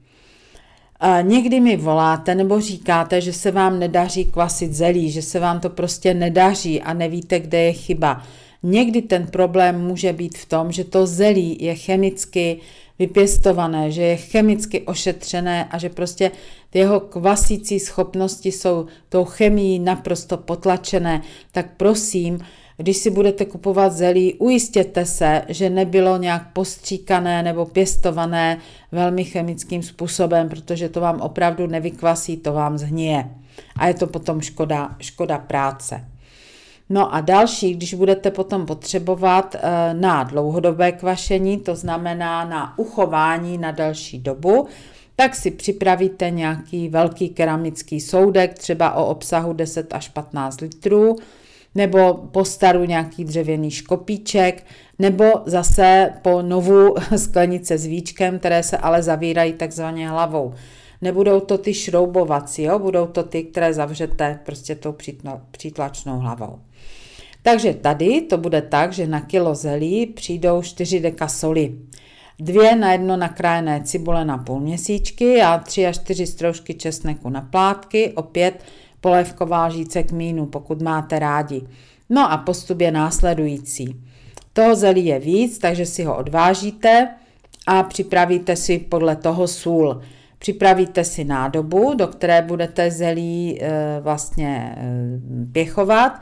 Někdy 1.21 1.59
mi 1.59 1.77
voláte 1.77 2.35
nebo 2.35 2.61
říkáte, 2.61 3.21
že 3.21 3.33
se 3.33 3.51
vám 3.51 3.79
nedaří 3.79 4.25
kvasit 4.25 4.73
zelí, 4.73 5.11
že 5.11 5.21
se 5.21 5.39
vám 5.39 5.59
to 5.59 5.69
prostě 5.69 6.13
nedaří 6.13 6.81
a 6.81 6.93
nevíte, 6.93 7.39
kde 7.39 7.61
je 7.61 7.73
chyba. 7.73 8.23
Někdy 8.63 9.01
ten 9.01 9.27
problém 9.27 9.81
může 9.81 10.13
být 10.13 10.37
v 10.37 10.45
tom, 10.45 10.71
že 10.71 10.83
to 10.83 11.07
zelí 11.07 11.57
je 11.59 11.75
chemicky 11.75 12.59
vypěstované, 12.99 13.91
že 13.91 14.01
je 14.01 14.15
chemicky 14.15 14.81
ošetřené 14.81 15.65
a 15.65 15.77
že 15.77 15.89
prostě 15.89 16.31
ty 16.69 16.79
jeho 16.79 16.99
kvasící 16.99 17.79
schopnosti 17.79 18.51
jsou 18.51 18.85
tou 19.09 19.25
chemií 19.25 19.79
naprosto 19.79 20.37
potlačené, 20.37 21.21
tak 21.51 21.65
prosím, 21.77 22.39
když 22.77 22.97
si 22.97 23.09
budete 23.09 23.45
kupovat 23.45 23.93
zelí, 23.93 24.33
ujistěte 24.33 25.05
se, 25.05 25.41
že 25.47 25.69
nebylo 25.69 26.17
nějak 26.17 26.53
postříkané 26.53 27.43
nebo 27.43 27.65
pěstované 27.65 28.57
velmi 28.91 29.23
chemickým 29.23 29.83
způsobem, 29.83 30.49
protože 30.49 30.89
to 30.89 31.01
vám 31.01 31.21
opravdu 31.21 31.67
nevykvasí, 31.67 32.37
to 32.37 32.53
vám 32.53 32.77
zhnije. 32.77 33.29
A 33.75 33.87
je 33.87 33.93
to 33.93 34.07
potom 34.07 34.41
škoda, 34.41 34.95
škoda 34.99 35.37
práce. 35.37 36.05
No 36.89 37.15
a 37.15 37.21
další, 37.21 37.73
když 37.73 37.93
budete 37.93 38.31
potom 38.31 38.65
potřebovat 38.65 39.55
eh, 39.55 39.93
na 39.93 40.23
dlouhodobé 40.23 40.91
kvašení, 40.91 41.57
to 41.57 41.75
znamená 41.75 42.45
na 42.45 42.79
uchování 42.79 43.57
na 43.57 43.71
další 43.71 44.19
dobu, 44.19 44.67
tak 45.15 45.35
si 45.35 45.51
připravíte 45.51 46.29
nějaký 46.29 46.89
velký 46.89 47.29
keramický 47.29 48.01
soudek, 48.01 48.53
třeba 48.53 48.93
o 48.93 49.05
obsahu 49.05 49.53
10 49.53 49.93
až 49.93 50.09
15 50.09 50.61
litrů, 50.61 51.15
nebo 51.75 52.13
po 52.13 52.45
staru 52.45 52.85
nějaký 52.85 53.23
dřevěný 53.23 53.71
škopíček, 53.71 54.65
nebo 54.99 55.25
zase 55.45 56.13
po 56.21 56.41
novou 56.41 56.95
sklenice 57.15 57.77
s 57.77 57.85
víčkem, 57.85 58.39
které 58.39 58.63
se 58.63 58.77
ale 58.77 59.03
zavírají 59.03 59.53
takzvaně 59.53 60.09
hlavou. 60.09 60.53
Nebudou 61.01 61.39
to 61.39 61.57
ty 61.57 61.73
šroubovací, 61.73 62.63
jo? 62.63 62.79
budou 62.79 63.05
to 63.05 63.23
ty, 63.23 63.43
které 63.43 63.73
zavřete 63.73 64.39
prostě 64.45 64.75
tou 64.75 64.95
přítlačnou 65.51 66.19
hlavou. 66.19 66.59
Takže 67.41 67.73
tady 67.73 68.21
to 68.21 68.37
bude 68.37 68.61
tak, 68.61 68.93
že 68.93 69.07
na 69.07 69.21
kilo 69.21 69.55
zelí 69.55 70.05
přijdou 70.05 70.61
4 70.61 70.99
deka 70.99 71.27
soli. 71.27 71.75
Dvě 72.39 72.75
na 72.75 72.91
jedno 72.91 73.17
nakrájené 73.17 73.81
cibule 73.83 74.25
na 74.25 74.37
půl 74.37 74.59
měsíčky 74.59 75.41
a 75.41 75.57
tři 75.57 75.85
až 75.85 75.99
čtyři 75.99 76.27
stroužky 76.27 76.73
česneku 76.73 77.29
na 77.29 77.41
plátky, 77.41 78.13
opět 78.15 78.63
polévková 79.05 79.69
žíce 79.69 80.03
kmínu, 80.03 80.45
pokud 80.45 80.81
máte 80.81 81.19
rádi. 81.19 81.61
No 82.09 82.31
a 82.31 82.37
postup 82.37 82.81
je 82.81 82.91
následující. 82.91 83.95
Toho 84.53 84.75
zelí 84.75 85.05
je 85.05 85.19
víc, 85.19 85.59
takže 85.59 85.85
si 85.85 86.03
ho 86.03 86.17
odvážíte 86.17 87.09
a 87.67 87.83
připravíte 87.83 88.55
si 88.55 88.79
podle 88.79 89.15
toho 89.15 89.47
sůl. 89.47 90.01
Připravíte 90.39 91.03
si 91.03 91.23
nádobu, 91.23 91.93
do 91.93 92.07
které 92.07 92.41
budete 92.41 92.91
zelí 92.91 93.61
e, 93.61 93.69
vlastně 94.01 94.75
e, 94.77 94.85
pěchovat 95.51 96.19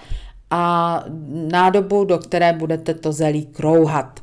a 0.51 1.03
nádobu, 1.51 2.03
do 2.03 2.17
které 2.17 2.53
budete 2.53 2.93
to 2.93 3.11
zelí 3.11 3.45
krouhat. 3.45 4.19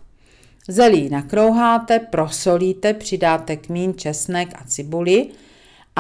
Zelí 0.68 1.08
nakrouháte, 1.08 1.98
prosolíte, 1.98 2.94
přidáte 2.94 3.56
kmín, 3.56 3.94
česnek 3.96 4.48
a 4.54 4.64
cibuli 4.66 5.28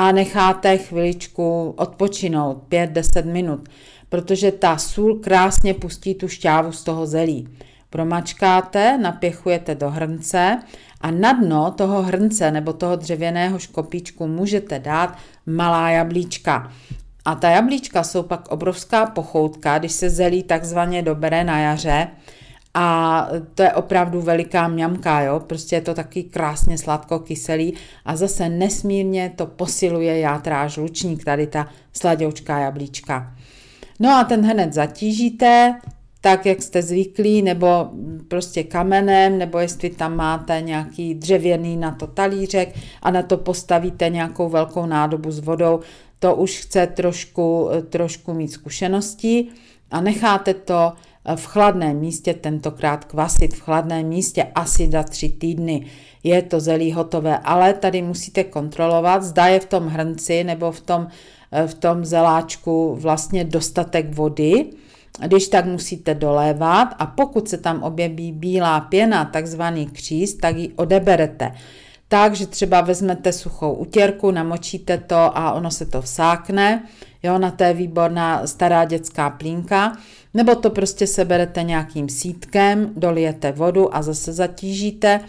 a 0.00 0.12
necháte 0.12 0.78
chviličku 0.78 1.74
odpočinout 1.76 2.62
5-10 2.68 3.24
minut, 3.24 3.68
protože 4.08 4.52
ta 4.52 4.78
sůl 4.78 5.18
krásně 5.18 5.74
pustí 5.74 6.14
tu 6.14 6.28
šťávu 6.28 6.72
z 6.72 6.84
toho 6.84 7.06
zelí. 7.06 7.48
Promačkáte, 7.90 8.98
napěchujete 8.98 9.74
do 9.74 9.90
hrnce 9.90 10.58
a 11.00 11.10
na 11.10 11.32
dno 11.32 11.70
toho 11.70 12.02
hrnce 12.02 12.50
nebo 12.50 12.72
toho 12.72 12.96
dřevěného 12.96 13.58
škopíčku 13.58 14.26
můžete 14.26 14.78
dát 14.78 15.18
malá 15.46 15.90
jablíčka. 15.90 16.72
A 17.24 17.34
ta 17.34 17.50
jablíčka 17.50 18.02
jsou 18.02 18.22
pak 18.22 18.48
obrovská 18.48 19.06
pochoutka, 19.06 19.78
když 19.78 19.92
se 19.92 20.10
zelí 20.10 20.42
takzvaně 20.42 21.02
dobere 21.02 21.44
na 21.44 21.58
jaře. 21.58 22.08
A 22.74 23.28
to 23.54 23.62
je 23.62 23.72
opravdu 23.72 24.20
veliká 24.20 24.68
mňamka, 24.68 25.20
jo? 25.20 25.40
prostě 25.40 25.76
je 25.76 25.80
to 25.80 25.94
taky 25.94 26.22
krásně 26.22 26.78
sladko-kyselý 26.78 27.74
a 28.04 28.16
zase 28.16 28.48
nesmírně 28.48 29.32
to 29.36 29.46
posiluje 29.46 30.18
játráž 30.18 30.76
lučník, 30.76 31.24
tady 31.24 31.46
ta 31.46 31.68
sladoučká 31.92 32.58
jablíčka. 32.58 33.34
No 34.00 34.10
a 34.10 34.24
ten 34.24 34.44
hned 34.44 34.72
zatížíte, 34.72 35.74
tak, 36.20 36.46
jak 36.46 36.62
jste 36.62 36.82
zvyklí, 36.82 37.42
nebo 37.42 37.90
prostě 38.28 38.64
kamenem, 38.64 39.38
nebo 39.38 39.58
jestli 39.58 39.90
tam 39.90 40.16
máte 40.16 40.60
nějaký 40.60 41.14
dřevěný 41.14 41.76
na 41.76 41.90
to 41.90 42.06
talířek 42.06 42.74
a 43.02 43.10
na 43.10 43.22
to 43.22 43.36
postavíte 43.36 44.08
nějakou 44.08 44.48
velkou 44.48 44.86
nádobu 44.86 45.30
s 45.30 45.38
vodou, 45.38 45.80
to 46.18 46.36
už 46.36 46.58
chce 46.58 46.86
trošku, 46.86 47.68
trošku 47.88 48.34
mít 48.34 48.48
zkušeností 48.48 49.50
a 49.90 50.00
necháte 50.00 50.54
to 50.54 50.92
v 51.36 51.46
chladném 51.46 51.96
místě, 51.96 52.34
tentokrát 52.34 53.04
kvasit 53.04 53.54
v 53.54 53.60
chladném 53.60 54.06
místě 54.06 54.46
asi 54.54 54.90
za 54.90 55.02
tři 55.02 55.28
týdny. 55.28 55.86
Je 56.24 56.42
to 56.42 56.60
zelí 56.60 56.92
hotové, 56.92 57.38
ale 57.38 57.74
tady 57.74 58.02
musíte 58.02 58.44
kontrolovat, 58.44 59.22
zda 59.22 59.46
je 59.46 59.60
v 59.60 59.66
tom 59.66 59.86
hrnci 59.86 60.44
nebo 60.44 60.72
v 60.72 60.80
tom, 60.80 61.06
v 61.66 61.74
tom 61.74 62.04
zeláčku 62.04 62.96
vlastně 63.00 63.44
dostatek 63.44 64.14
vody. 64.14 64.66
Když 65.26 65.48
tak 65.48 65.64
musíte 65.64 66.14
dolévat 66.14 66.88
a 66.98 67.06
pokud 67.06 67.48
se 67.48 67.58
tam 67.58 67.82
objeví 67.82 68.32
bílá 68.32 68.80
pěna, 68.80 69.24
takzvaný 69.24 69.86
kříz, 69.86 70.34
tak 70.34 70.56
ji 70.56 70.68
odeberete. 70.68 71.54
Takže 72.08 72.46
třeba 72.46 72.80
vezmete 72.80 73.32
suchou 73.32 73.72
utěrku, 73.72 74.30
namočíte 74.30 74.98
to 74.98 75.16
a 75.16 75.52
ono 75.52 75.70
se 75.70 75.86
to 75.86 76.02
vsákne. 76.02 76.82
Jo, 77.22 77.38
na 77.38 77.50
to 77.50 77.64
je 77.64 77.74
výborná 77.74 78.46
stará 78.46 78.84
dětská 78.84 79.30
plínka. 79.30 79.96
Nebo 80.34 80.54
to 80.54 80.70
prostě 80.70 81.06
seberete 81.06 81.62
nějakým 81.62 82.08
sítkem, 82.08 82.92
dolijete 82.96 83.52
vodu 83.52 83.96
a 83.96 84.02
zase 84.02 84.32
zatížíte. 84.32 85.20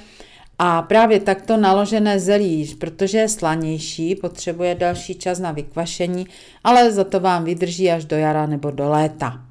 A 0.60 0.82
právě 0.82 1.20
takto 1.20 1.58
naložené 1.58 2.20
zelí, 2.20 2.76
protože 2.80 3.18
je 3.18 3.30
slanější, 3.30 4.16
potřebuje 4.16 4.76
další 4.76 5.16
čas 5.16 5.40
na 5.40 5.52
vykvašení, 5.52 6.28
ale 6.64 6.92
za 6.92 7.04
to 7.04 7.20
vám 7.20 7.44
vydrží 7.44 7.92
až 7.92 8.06
do 8.06 8.16
jara 8.18 8.46
nebo 8.46 8.72
do 8.72 8.90
léta. 8.90 9.42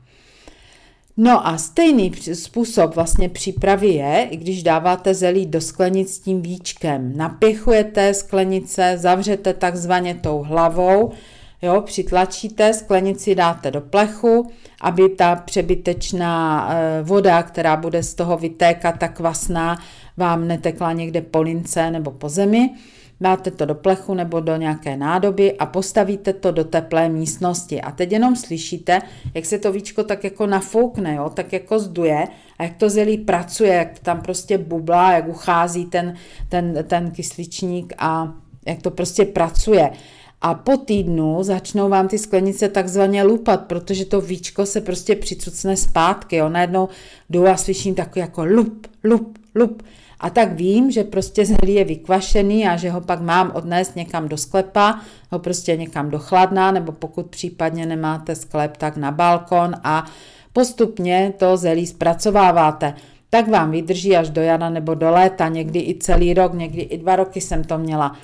No 1.17 1.47
a 1.47 1.59
stejný 1.59 2.13
způsob 2.33 2.95
vlastně 2.95 3.29
přípravy 3.29 3.89
je, 3.89 4.29
když 4.33 4.63
dáváte 4.63 5.15
zelí 5.15 5.47
do 5.47 5.61
sklenic 5.61 6.15
s 6.15 6.19
tím 6.19 6.43
víčkem. 6.43 7.17
Napěchujete 7.17 8.15
sklenice, 8.15 8.95
zavřete 8.99 9.55
takzvaně 9.55 10.15
tou 10.15 10.39
hlavou, 10.39 11.13
jo, 11.63 11.81
přitlačíte, 11.81 12.75
sklenici 12.75 13.35
dáte 13.35 13.71
do 13.71 13.81
plechu, 13.81 14.51
aby 14.81 15.09
ta 15.09 15.37
přebytečná 15.37 16.69
eh, 16.71 17.03
voda, 17.03 17.43
která 17.43 17.77
bude 17.77 18.03
z 18.03 18.15
toho 18.15 18.37
vytékat, 18.37 18.99
tak 18.99 19.17
kvasná, 19.17 19.79
vám 20.17 20.49
netekla 20.49 20.93
někde 20.93 21.21
po 21.21 21.43
lince 21.43 21.91
nebo 21.91 22.11
po 22.11 22.29
zemi 22.29 22.71
dáte 23.21 23.51
to 23.51 23.67
do 23.67 23.75
plechu 23.75 24.15
nebo 24.15 24.41
do 24.41 24.57
nějaké 24.57 24.97
nádoby 24.97 25.59
a 25.59 25.67
postavíte 25.67 26.33
to 26.33 26.51
do 26.51 26.65
teplé 26.65 27.09
místnosti. 27.09 27.81
A 27.81 27.91
teď 27.91 28.13
jenom 28.13 28.37
slyšíte, 28.37 29.03
jak 29.35 29.47
se 29.47 29.59
to 29.59 29.73
víčko 29.73 30.05
tak 30.05 30.25
jako 30.25 30.47
nafoukne, 30.47 31.15
jo? 31.15 31.31
tak 31.35 31.53
jako 31.53 31.79
zduje 31.79 32.25
a 32.59 32.63
jak 32.63 32.77
to 32.77 32.91
zelí 32.91 33.19
pracuje, 33.19 33.75
jak 33.75 33.99
tam 33.99 34.21
prostě 34.21 34.59
bublá, 34.59 35.13
jak 35.13 35.29
uchází 35.29 35.85
ten, 35.85 36.15
ten, 36.49 36.85
ten 36.89 37.11
kysličník 37.11 37.93
a 37.99 38.35
jak 38.67 38.83
to 38.83 38.91
prostě 38.91 39.25
pracuje. 39.25 39.91
A 40.43 40.55
po 40.55 40.77
týdnu 40.77 41.43
začnou 41.43 41.89
vám 41.89 42.09
ty 42.09 42.19
sklenice 42.19 42.69
takzvaně 42.69 43.23
lupat, 43.23 43.61
protože 43.61 44.05
to 44.05 44.21
víčko 44.21 44.67
se 44.67 44.81
prostě 44.81 45.17
přicucne 45.17 45.77
zpátky. 45.77 46.37
Jo? 46.37 46.49
Najednou 46.49 46.89
jdu 47.31 47.47
a 47.47 47.57
slyším 47.57 47.95
takový 47.95 48.21
jako 48.21 48.45
lup, 48.45 48.87
lup, 49.05 49.39
lup. 49.55 49.83
A 50.21 50.31
tak 50.31 50.53
vím, 50.53 50.91
že 50.91 51.05
prostě 51.05 51.47
zelí 51.47 51.75
je 51.75 51.85
vykvašený 51.85 52.69
a 52.69 52.77
že 52.77 52.91
ho 52.91 53.01
pak 53.01 53.21
mám 53.21 53.53
odnést 53.55 53.97
někam 53.97 54.29
do 54.29 54.37
sklepa, 54.37 55.01
ho 55.31 55.39
prostě 55.39 55.77
někam 55.77 56.11
do 56.11 56.19
chladna, 56.19 56.71
nebo 56.71 56.93
pokud 56.93 57.27
případně 57.27 57.87
nemáte 57.87 58.35
sklep, 58.35 58.77
tak 58.77 58.97
na 58.97 59.11
balkon 59.11 59.75
a 59.85 60.07
postupně 60.53 61.33
to 61.39 61.57
zelí 61.57 61.87
zpracováváte. 61.87 62.95
Tak 63.31 63.49
vám 63.49 63.71
vydrží 63.71 64.17
až 64.17 64.31
do 64.31 64.41
jara 64.41 64.71
nebo 64.71 64.95
do 64.95 65.11
léta, 65.11 65.49
někdy 65.49 65.81
i 65.81 65.97
celý 66.01 66.35
rok, 66.35 66.55
někdy 66.55 66.83
i 66.83 66.99
dva 66.99 67.17
roky 67.17 67.41
jsem 67.41 67.65
to 67.65 67.79
měla 67.79 68.17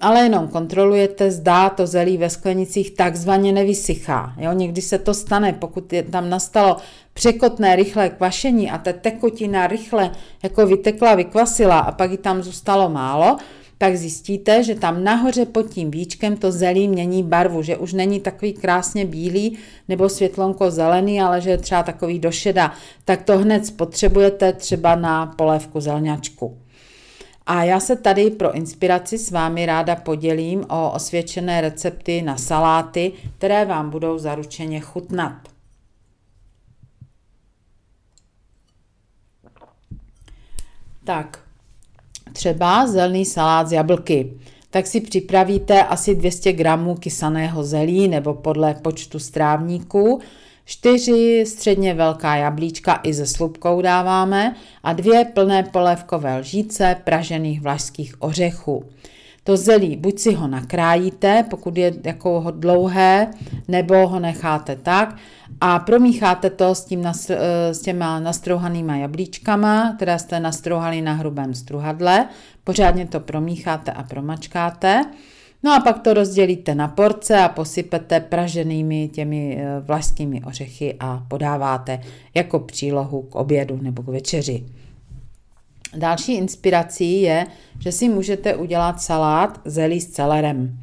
ale 0.00 0.20
jenom 0.20 0.48
kontrolujete, 0.48 1.30
zdá 1.30 1.70
to 1.70 1.86
zelí 1.86 2.16
ve 2.16 2.30
sklenicích 2.30 2.90
takzvaně 2.90 3.52
nevysychá. 3.52 4.34
Jo, 4.38 4.52
někdy 4.52 4.82
se 4.82 4.98
to 4.98 5.14
stane, 5.14 5.52
pokud 5.52 5.92
je 5.92 6.02
tam 6.02 6.30
nastalo 6.30 6.76
překotné 7.14 7.76
rychlé 7.76 8.08
kvašení 8.08 8.70
a 8.70 8.78
ta 8.78 8.92
tekutina 8.92 9.66
rychle 9.66 10.10
jako 10.42 10.66
vytekla, 10.66 11.14
vykvasila 11.14 11.78
a 11.78 11.92
pak 11.92 12.10
ji 12.10 12.18
tam 12.18 12.42
zůstalo 12.42 12.88
málo, 12.88 13.36
tak 13.78 13.96
zjistíte, 13.96 14.64
že 14.64 14.74
tam 14.74 15.04
nahoře 15.04 15.46
pod 15.46 15.62
tím 15.62 15.90
víčkem 15.90 16.36
to 16.36 16.52
zelí 16.52 16.88
mění 16.88 17.22
barvu, 17.22 17.62
že 17.62 17.76
už 17.76 17.92
není 17.92 18.20
takový 18.20 18.52
krásně 18.52 19.04
bílý 19.04 19.58
nebo 19.88 20.08
světlonko 20.08 20.70
zelený, 20.70 21.20
ale 21.20 21.40
že 21.40 21.50
je 21.50 21.58
třeba 21.58 21.82
takový 21.82 22.18
došeda. 22.18 22.72
Tak 23.04 23.22
to 23.22 23.38
hned 23.38 23.66
spotřebujete 23.66 24.52
třeba 24.52 24.94
na 24.94 25.26
polévku 25.26 25.80
zelňačku. 25.80 26.58
A 27.46 27.64
já 27.64 27.80
se 27.80 27.96
tady 27.96 28.30
pro 28.30 28.54
inspiraci 28.54 29.18
s 29.18 29.30
vámi 29.30 29.66
ráda 29.66 29.96
podělím 29.96 30.64
o 30.68 30.92
osvědčené 30.92 31.60
recepty 31.60 32.22
na 32.22 32.36
saláty, 32.36 33.12
které 33.38 33.64
vám 33.64 33.90
budou 33.90 34.18
zaručeně 34.18 34.80
chutnat. 34.80 35.48
Tak, 41.04 41.40
třeba 42.32 42.86
zelený 42.86 43.24
salát 43.24 43.68
z 43.68 43.72
jablky. 43.72 44.32
Tak 44.70 44.86
si 44.86 45.00
připravíte 45.00 45.84
asi 45.84 46.14
200 46.14 46.52
gramů 46.52 46.94
kysaného 46.94 47.64
zelí 47.64 48.08
nebo 48.08 48.34
podle 48.34 48.74
počtu 48.74 49.18
strávníků, 49.18 50.20
čtyři 50.64 51.44
středně 51.46 51.94
velká 51.94 52.36
jablíčka 52.36 53.00
i 53.02 53.14
se 53.14 53.26
slupkou 53.26 53.82
dáváme 53.82 54.54
a 54.82 54.92
dvě 54.92 55.24
plné 55.24 55.62
polévkové 55.62 56.38
lžíce 56.38 56.96
pražených 57.04 57.60
vlašských 57.60 58.22
ořechů. 58.22 58.84
To 59.44 59.56
zelí 59.56 59.96
buď 59.96 60.18
si 60.18 60.34
ho 60.34 60.46
nakrájíte, 60.46 61.44
pokud 61.50 61.76
je 61.76 61.92
jako 62.04 62.44
dlouhé, 62.50 63.30
nebo 63.68 64.08
ho 64.08 64.20
necháte 64.20 64.76
tak 64.76 65.16
a 65.60 65.78
promícháte 65.78 66.50
to 66.50 66.74
s, 66.74 66.84
tím 66.84 67.06
s 67.72 67.80
těma 67.82 68.20
nastrouhanýma 68.20 68.96
jablíčkama, 68.96 69.92
které 69.96 70.18
jste 70.18 70.40
nastrouhali 70.40 71.02
na 71.02 71.12
hrubém 71.12 71.54
struhadle. 71.54 72.28
Pořádně 72.64 73.06
to 73.06 73.20
promícháte 73.20 73.92
a 73.92 74.02
promačkáte. 74.02 75.04
No 75.64 75.72
a 75.72 75.80
pak 75.80 75.98
to 75.98 76.14
rozdělíte 76.14 76.74
na 76.74 76.88
porce 76.88 77.38
a 77.38 77.48
posypete 77.48 78.20
praženými 78.20 79.08
těmi 79.08 79.58
eh, 79.60 79.80
vlašskými 79.80 80.42
ořechy 80.42 80.96
a 81.00 81.24
podáváte 81.28 82.00
jako 82.34 82.58
přílohu 82.58 83.22
k 83.22 83.34
obědu 83.34 83.78
nebo 83.82 84.02
k 84.02 84.06
večeři. 84.06 84.64
Další 85.96 86.34
inspirací 86.34 87.22
je, 87.22 87.46
že 87.78 87.92
si 87.92 88.08
můžete 88.08 88.56
udělat 88.56 89.00
salát 89.00 89.60
zelí 89.64 90.00
s 90.00 90.10
celerem. 90.10 90.78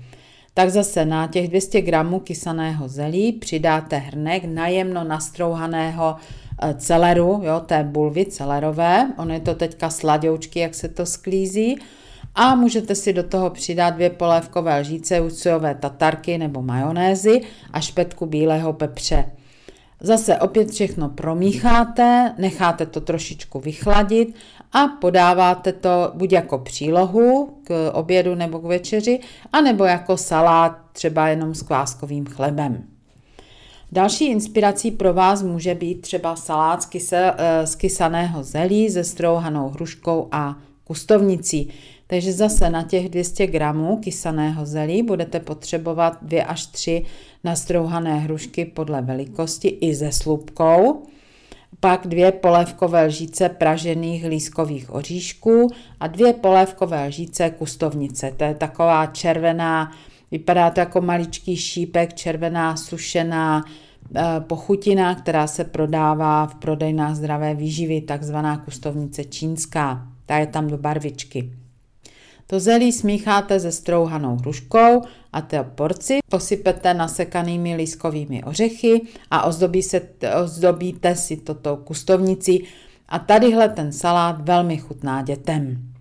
Tak 0.53 0.69
zase 0.69 1.05
na 1.05 1.27
těch 1.27 1.47
200 1.47 1.81
gramů 1.81 2.19
kysaného 2.19 2.87
zelí 2.87 3.31
přidáte 3.31 3.97
hrnek 3.97 4.43
najemno 4.43 5.03
nastrouhaného 5.03 6.15
eh, 6.61 6.73
celeru, 6.73 7.41
jo, 7.43 7.59
té 7.59 7.83
bulvy 7.83 8.25
celerové. 8.25 9.13
Ono 9.17 9.33
je 9.33 9.39
to 9.39 9.55
teďka 9.55 9.89
sladoučky, 9.89 10.59
jak 10.59 10.75
se 10.75 10.89
to 10.89 11.05
sklízí 11.05 11.77
a 12.35 12.55
můžete 12.55 12.95
si 12.95 13.13
do 13.13 13.23
toho 13.23 13.49
přidat 13.49 13.89
dvě 13.89 14.09
polévkové 14.09 14.79
lžíce 14.79 15.29
sojové 15.29 15.75
tatarky 15.75 16.37
nebo 16.37 16.61
majonézy 16.61 17.41
a 17.73 17.79
špetku 17.79 18.25
bílého 18.25 18.73
pepře. 18.73 19.25
Zase 20.03 20.37
opět 20.37 20.71
všechno 20.71 21.09
promícháte, 21.09 22.33
necháte 22.37 22.85
to 22.85 23.01
trošičku 23.01 23.59
vychladit 23.59 24.35
a 24.73 24.87
podáváte 24.87 25.73
to 25.73 26.11
buď 26.13 26.31
jako 26.31 26.57
přílohu 26.57 27.57
k 27.63 27.91
obědu 27.93 28.35
nebo 28.35 28.59
k 28.59 28.63
večeři, 28.63 29.19
anebo 29.53 29.83
jako 29.83 30.17
salát 30.17 30.77
třeba 30.91 31.27
jenom 31.27 31.55
s 31.55 31.61
kváskovým 31.61 32.25
chlebem. 32.25 32.83
Další 33.91 34.31
inspirací 34.31 34.91
pro 34.91 35.13
vás 35.13 35.43
může 35.43 35.75
být 35.75 36.01
třeba 36.01 36.35
salát 36.35 36.83
z, 36.83 37.13
eh, 37.13 37.67
z 37.67 37.75
kysaného 37.75 38.43
zelí 38.43 38.89
se 38.89 39.03
strouhanou 39.03 39.69
hruškou 39.69 40.27
a 40.31 40.55
kustovnicí. 40.83 41.69
Takže 42.11 42.33
zase 42.33 42.69
na 42.69 42.83
těch 42.83 43.09
200 43.09 43.47
gramů 43.47 43.97
kysaného 43.97 44.65
zelí 44.65 45.03
budete 45.03 45.39
potřebovat 45.39 46.17
2 46.21 46.45
až 46.45 46.65
3 46.65 47.05
nastrouhané 47.43 48.19
hrušky 48.19 48.65
podle 48.65 49.01
velikosti 49.01 49.67
i 49.67 49.95
se 49.95 50.11
slupkou, 50.11 51.03
pak 51.79 52.07
dvě 52.07 52.31
polévkové 52.31 53.05
lžíce 53.05 53.49
pražených 53.49 54.25
lískových 54.25 54.93
oříšků 54.93 55.67
a 55.99 56.07
dvě 56.07 56.33
polévkové 56.33 57.07
lžíce 57.07 57.49
kustovnice. 57.49 58.33
To 58.37 58.43
je 58.43 58.55
taková 58.55 59.05
červená, 59.05 59.91
vypadá 60.31 60.69
to 60.69 60.79
jako 60.79 61.01
maličký 61.01 61.57
šípek, 61.57 62.13
červená 62.13 62.77
sušená 62.77 63.63
eh, 64.15 64.21
pochutina, 64.39 65.15
která 65.15 65.47
se 65.47 65.63
prodává 65.63 66.47
v 66.47 66.55
prodejnách 66.55 67.15
zdravé 67.15 67.55
výživy, 67.55 68.01
takzvaná 68.01 68.57
kustovnice 68.57 69.23
čínská. 69.23 70.07
Ta 70.25 70.37
je 70.37 70.47
tam 70.47 70.67
do 70.67 70.77
barvičky. 70.77 71.60
To 72.51 72.59
zelí 72.59 72.91
smícháte 72.91 73.59
se 73.59 73.71
strouhanou 73.71 74.35
hruškou 74.35 75.01
a 75.33 75.41
té 75.41 75.63
porci 75.63 76.19
posypete 76.29 76.93
nasekanými 76.93 77.75
lískovými 77.75 78.43
ořechy 78.43 79.01
a 79.31 79.43
ozdobí 79.43 79.83
se, 79.83 80.01
ozdobíte 80.43 81.15
si 81.15 81.37
to 81.37 81.53
tou 81.53 81.75
kustovnicí 81.75 82.67
a 83.09 83.19
tadyhle 83.19 83.69
ten 83.69 83.91
salát 83.91 84.41
velmi 84.41 84.77
chutná 84.77 85.21
dětem. 85.21 85.93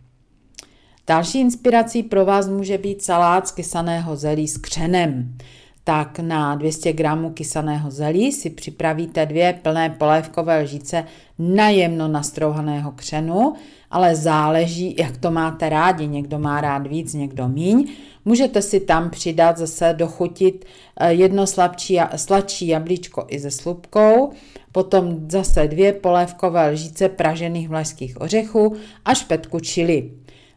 Další 1.07 1.41
inspirací 1.41 2.03
pro 2.03 2.25
vás 2.25 2.49
může 2.49 2.79
být 2.79 3.03
salát 3.03 3.49
z 3.49 3.53
kysaného 3.53 4.17
zelí 4.17 4.49
s 4.49 4.57
křenem 4.57 5.37
tak 5.85 6.19
na 6.19 6.55
200 6.55 6.93
gramů 6.93 7.31
kysaného 7.31 7.91
zelí 7.91 8.33
si 8.33 8.51
připravíte 8.51 9.27
dvě 9.27 9.59
plné 9.63 9.91
polévkové 9.91 10.63
lžíce 10.63 11.05
najemno 11.39 12.09
nastrouhaného 12.09 12.93
křenu, 12.93 13.55
ale 13.91 14.17
záleží, 14.17 14.97
jak 14.99 15.17
to 15.17 15.31
máte 15.31 15.69
rádi. 15.69 16.07
Někdo 16.07 16.39
má 16.39 16.61
rád 16.61 16.87
víc, 16.87 17.15
někdo 17.15 17.49
míň. 17.49 17.89
Můžete 18.25 18.63
si 18.63 18.81
tam 18.81 19.11
přidat 19.11 19.57
zase 19.57 19.95
dochutit 19.99 20.65
eh, 20.97 21.13
jedno 21.13 21.47
slabčí, 21.47 21.99
sladší 22.17 22.67
jablíčko 22.67 23.27
i 23.29 23.41
se 23.41 23.51
slupkou, 23.51 24.31
potom 24.73 25.31
zase 25.31 25.69
dvě 25.69 25.93
polévkové 25.93 26.71
lžíce 26.71 27.09
pražených 27.09 27.69
vlašských 27.69 28.21
ořechů 28.21 28.77
a 29.05 29.15
špetku 29.15 29.61
čili. 29.61 30.11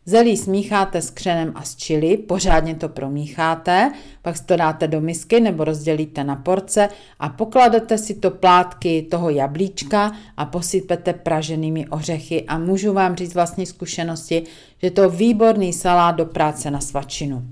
Zelí 0.05 0.37
smícháte 0.37 1.01
s 1.01 1.09
křenem 1.09 1.51
a 1.55 1.61
s 1.61 1.75
čili, 1.75 2.17
pořádně 2.17 2.75
to 2.75 2.89
promícháte, 2.89 3.91
pak 4.21 4.39
to 4.39 4.55
dáte 4.55 4.87
do 4.87 5.01
misky 5.01 5.39
nebo 5.39 5.63
rozdělíte 5.63 6.23
na 6.23 6.35
porce 6.35 6.89
a 7.19 7.29
pokladete 7.29 7.97
si 7.97 8.15
to 8.15 8.31
plátky 8.31 9.07
toho 9.11 9.29
jablíčka 9.29 10.11
a 10.37 10.45
posypete 10.45 11.13
praženými 11.13 11.87
ořechy 11.87 12.43
a 12.47 12.57
můžu 12.57 12.93
vám 12.93 13.15
říct 13.15 13.33
vlastní 13.33 13.65
zkušenosti, 13.65 14.43
že 14.81 14.91
to 14.91 15.09
výborný 15.09 15.73
salát 15.73 16.15
do 16.15 16.25
práce 16.25 16.71
na 16.71 16.79
svačinu. 16.81 17.43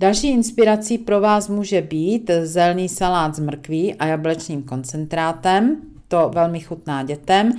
Další 0.00 0.30
inspirací 0.30 0.98
pro 0.98 1.20
vás 1.20 1.48
může 1.48 1.82
být 1.82 2.30
zelný 2.42 2.88
salát 2.88 3.36
s 3.36 3.38
mrkví 3.38 3.94
a 3.94 4.06
jablečným 4.06 4.62
koncentrátem, 4.62 5.76
to 6.08 6.30
velmi 6.34 6.60
chutná 6.60 7.02
dětem, 7.02 7.52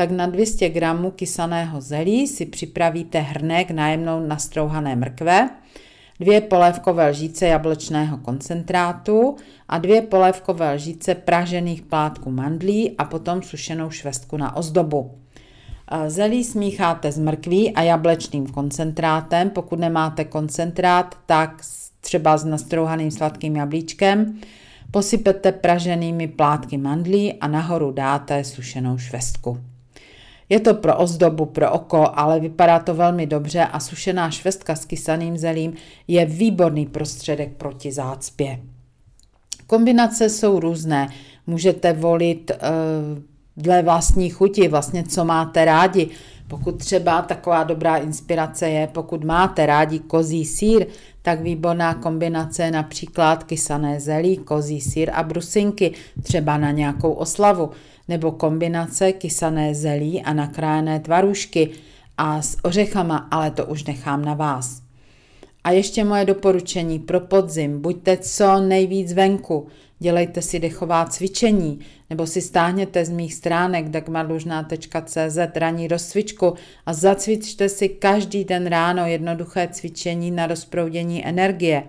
tak 0.00 0.10
na 0.10 0.26
200 0.26 0.68
gramů 0.68 1.10
kysaného 1.10 1.80
zelí 1.80 2.26
si 2.26 2.46
připravíte 2.46 3.20
hrnek 3.20 3.70
nájemnou 3.70 4.26
nastrouhané 4.26 4.96
mrkve, 4.96 5.50
dvě 6.20 6.40
polévkové 6.40 7.10
lžíce 7.10 7.46
jablečného 7.46 8.18
koncentrátu 8.18 9.36
a 9.68 9.78
dvě 9.78 10.02
polévkové 10.02 10.74
lžíce 10.74 11.14
pražených 11.14 11.82
plátků 11.82 12.30
mandlí 12.30 12.96
a 12.98 13.04
potom 13.04 13.42
sušenou 13.42 13.90
švestku 13.90 14.36
na 14.36 14.56
ozdobu. 14.56 15.18
Zelí 16.06 16.44
smícháte 16.44 17.12
s 17.12 17.18
mrkví 17.18 17.74
a 17.74 17.82
jablečným 17.82 18.46
koncentrátem. 18.46 19.50
Pokud 19.50 19.78
nemáte 19.78 20.24
koncentrát, 20.24 21.14
tak 21.26 21.62
třeba 22.00 22.36
s 22.36 22.44
nastrouhaným 22.44 23.10
sladkým 23.10 23.56
jablíčkem. 23.56 24.40
Posypete 24.90 25.52
praženými 25.52 26.28
plátky 26.28 26.78
mandlí 26.78 27.32
a 27.32 27.48
nahoru 27.48 27.92
dáte 27.92 28.44
sušenou 28.44 28.98
švestku. 28.98 29.58
Je 30.50 30.60
to 30.60 30.74
pro 30.74 30.96
ozdobu, 30.96 31.46
pro 31.46 31.72
oko, 31.72 32.06
ale 32.14 32.40
vypadá 32.40 32.78
to 32.78 32.94
velmi 32.94 33.26
dobře 33.26 33.64
a 33.64 33.80
sušená 33.80 34.30
švestka 34.30 34.76
s 34.76 34.84
kysaným 34.84 35.38
zelím 35.38 35.72
je 36.08 36.26
výborný 36.26 36.86
prostředek 36.86 37.52
proti 37.56 37.92
zácpě. 37.92 38.58
Kombinace 39.66 40.28
jsou 40.28 40.60
různé. 40.60 41.08
Můžete 41.46 41.92
volit 41.92 42.50
uh, 42.50 43.22
dle 43.56 43.82
vlastní 43.82 44.30
chuti, 44.30 44.68
vlastně 44.68 45.04
co 45.04 45.24
máte 45.24 45.64
rádi. 45.64 46.08
Pokud 46.48 46.78
třeba 46.78 47.22
taková 47.22 47.64
dobrá 47.64 47.96
inspirace 47.96 48.68
je, 48.68 48.86
pokud 48.86 49.24
máte 49.24 49.66
rádi 49.66 49.98
kozí 49.98 50.44
sír, 50.44 50.86
tak 51.22 51.40
výborná 51.40 51.94
kombinace 51.94 52.62
je 52.62 52.70
například 52.70 53.44
kysané 53.44 54.00
zelí, 54.00 54.36
kozí 54.36 54.80
sír 54.80 55.10
a 55.14 55.22
brusinky, 55.22 55.92
třeba 56.22 56.58
na 56.58 56.70
nějakou 56.70 57.12
oslavu 57.12 57.70
nebo 58.10 58.32
kombinace 58.32 59.12
kysané 59.12 59.74
zelí 59.74 60.22
a 60.22 60.32
nakrájené 60.32 61.00
tvarušky 61.00 61.70
a 62.18 62.42
s 62.42 62.56
ořechama, 62.62 63.28
ale 63.30 63.50
to 63.50 63.66
už 63.66 63.84
nechám 63.84 64.24
na 64.24 64.34
vás. 64.34 64.82
A 65.64 65.70
ještě 65.70 66.04
moje 66.04 66.24
doporučení 66.24 66.98
pro 66.98 67.20
podzim. 67.20 67.80
Buďte 67.80 68.16
co 68.16 68.60
nejvíc 68.60 69.12
venku. 69.12 69.66
Dělejte 69.98 70.42
si 70.42 70.58
dechová 70.58 71.04
cvičení, 71.04 71.80
nebo 72.10 72.26
si 72.26 72.40
stáhněte 72.40 73.04
z 73.04 73.10
mých 73.10 73.34
stránek 73.34 73.88
dagmarlužná.cz 73.88 75.38
ranní 75.54 75.88
rozcvičku 75.88 76.54
a 76.86 76.92
zacvičte 76.92 77.68
si 77.68 77.88
každý 77.88 78.44
den 78.44 78.66
ráno 78.66 79.06
jednoduché 79.06 79.68
cvičení 79.72 80.30
na 80.30 80.46
rozproudění 80.46 81.26
energie. 81.26 81.84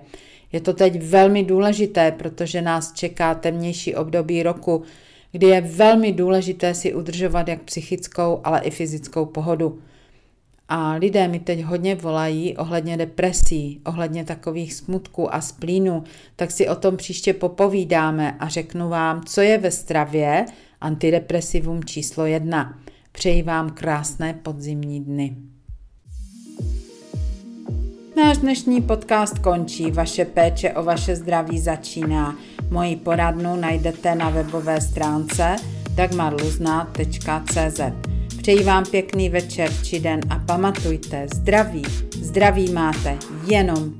Je 0.51 0.61
to 0.61 0.73
teď 0.73 1.03
velmi 1.03 1.43
důležité, 1.43 2.11
protože 2.11 2.61
nás 2.61 2.93
čeká 2.93 3.35
temnější 3.35 3.95
období 3.95 4.43
roku, 4.43 4.83
kdy 5.31 5.47
je 5.47 5.61
velmi 5.61 6.11
důležité 6.11 6.73
si 6.73 6.93
udržovat 6.93 7.47
jak 7.47 7.61
psychickou, 7.61 8.41
ale 8.43 8.61
i 8.61 8.71
fyzickou 8.71 9.25
pohodu. 9.25 9.79
A 10.69 10.93
lidé 10.93 11.27
mi 11.27 11.39
teď 11.39 11.63
hodně 11.63 11.95
volají 11.95 12.57
ohledně 12.57 12.97
depresí, 12.97 13.81
ohledně 13.85 14.25
takových 14.25 14.73
smutků 14.73 15.35
a 15.35 15.41
splínů, 15.41 16.03
tak 16.35 16.51
si 16.51 16.69
o 16.69 16.75
tom 16.75 16.97
příště 16.97 17.33
popovídáme 17.33 18.37
a 18.39 18.49
řeknu 18.49 18.89
vám, 18.89 19.23
co 19.25 19.41
je 19.41 19.57
ve 19.57 19.71
stravě 19.71 20.45
antidepresivum 20.81 21.83
číslo 21.83 22.25
jedna. 22.25 22.79
Přeji 23.11 23.43
vám 23.43 23.69
krásné 23.69 24.33
podzimní 24.33 25.03
dny. 25.03 25.35
Náš 28.15 28.37
dnešní 28.37 28.81
podcast 28.81 29.39
končí, 29.39 29.91
vaše 29.91 30.25
péče 30.25 30.73
o 30.73 30.83
vaše 30.83 31.15
zdraví 31.15 31.59
začíná. 31.59 32.35
Moji 32.71 32.95
poradnu 32.95 33.55
najdete 33.55 34.15
na 34.15 34.29
webové 34.29 34.81
stránce 34.81 35.55
dagmarluzna.cz. 35.95 37.81
Přeji 38.37 38.63
vám 38.63 38.85
pěkný 38.85 39.29
večer 39.29 39.69
či 39.83 39.99
den 39.99 40.19
a 40.29 40.39
pamatujte, 40.39 41.27
zdraví, 41.35 41.83
zdraví 42.21 42.71
máte 42.71 43.17
jenom 43.45 43.93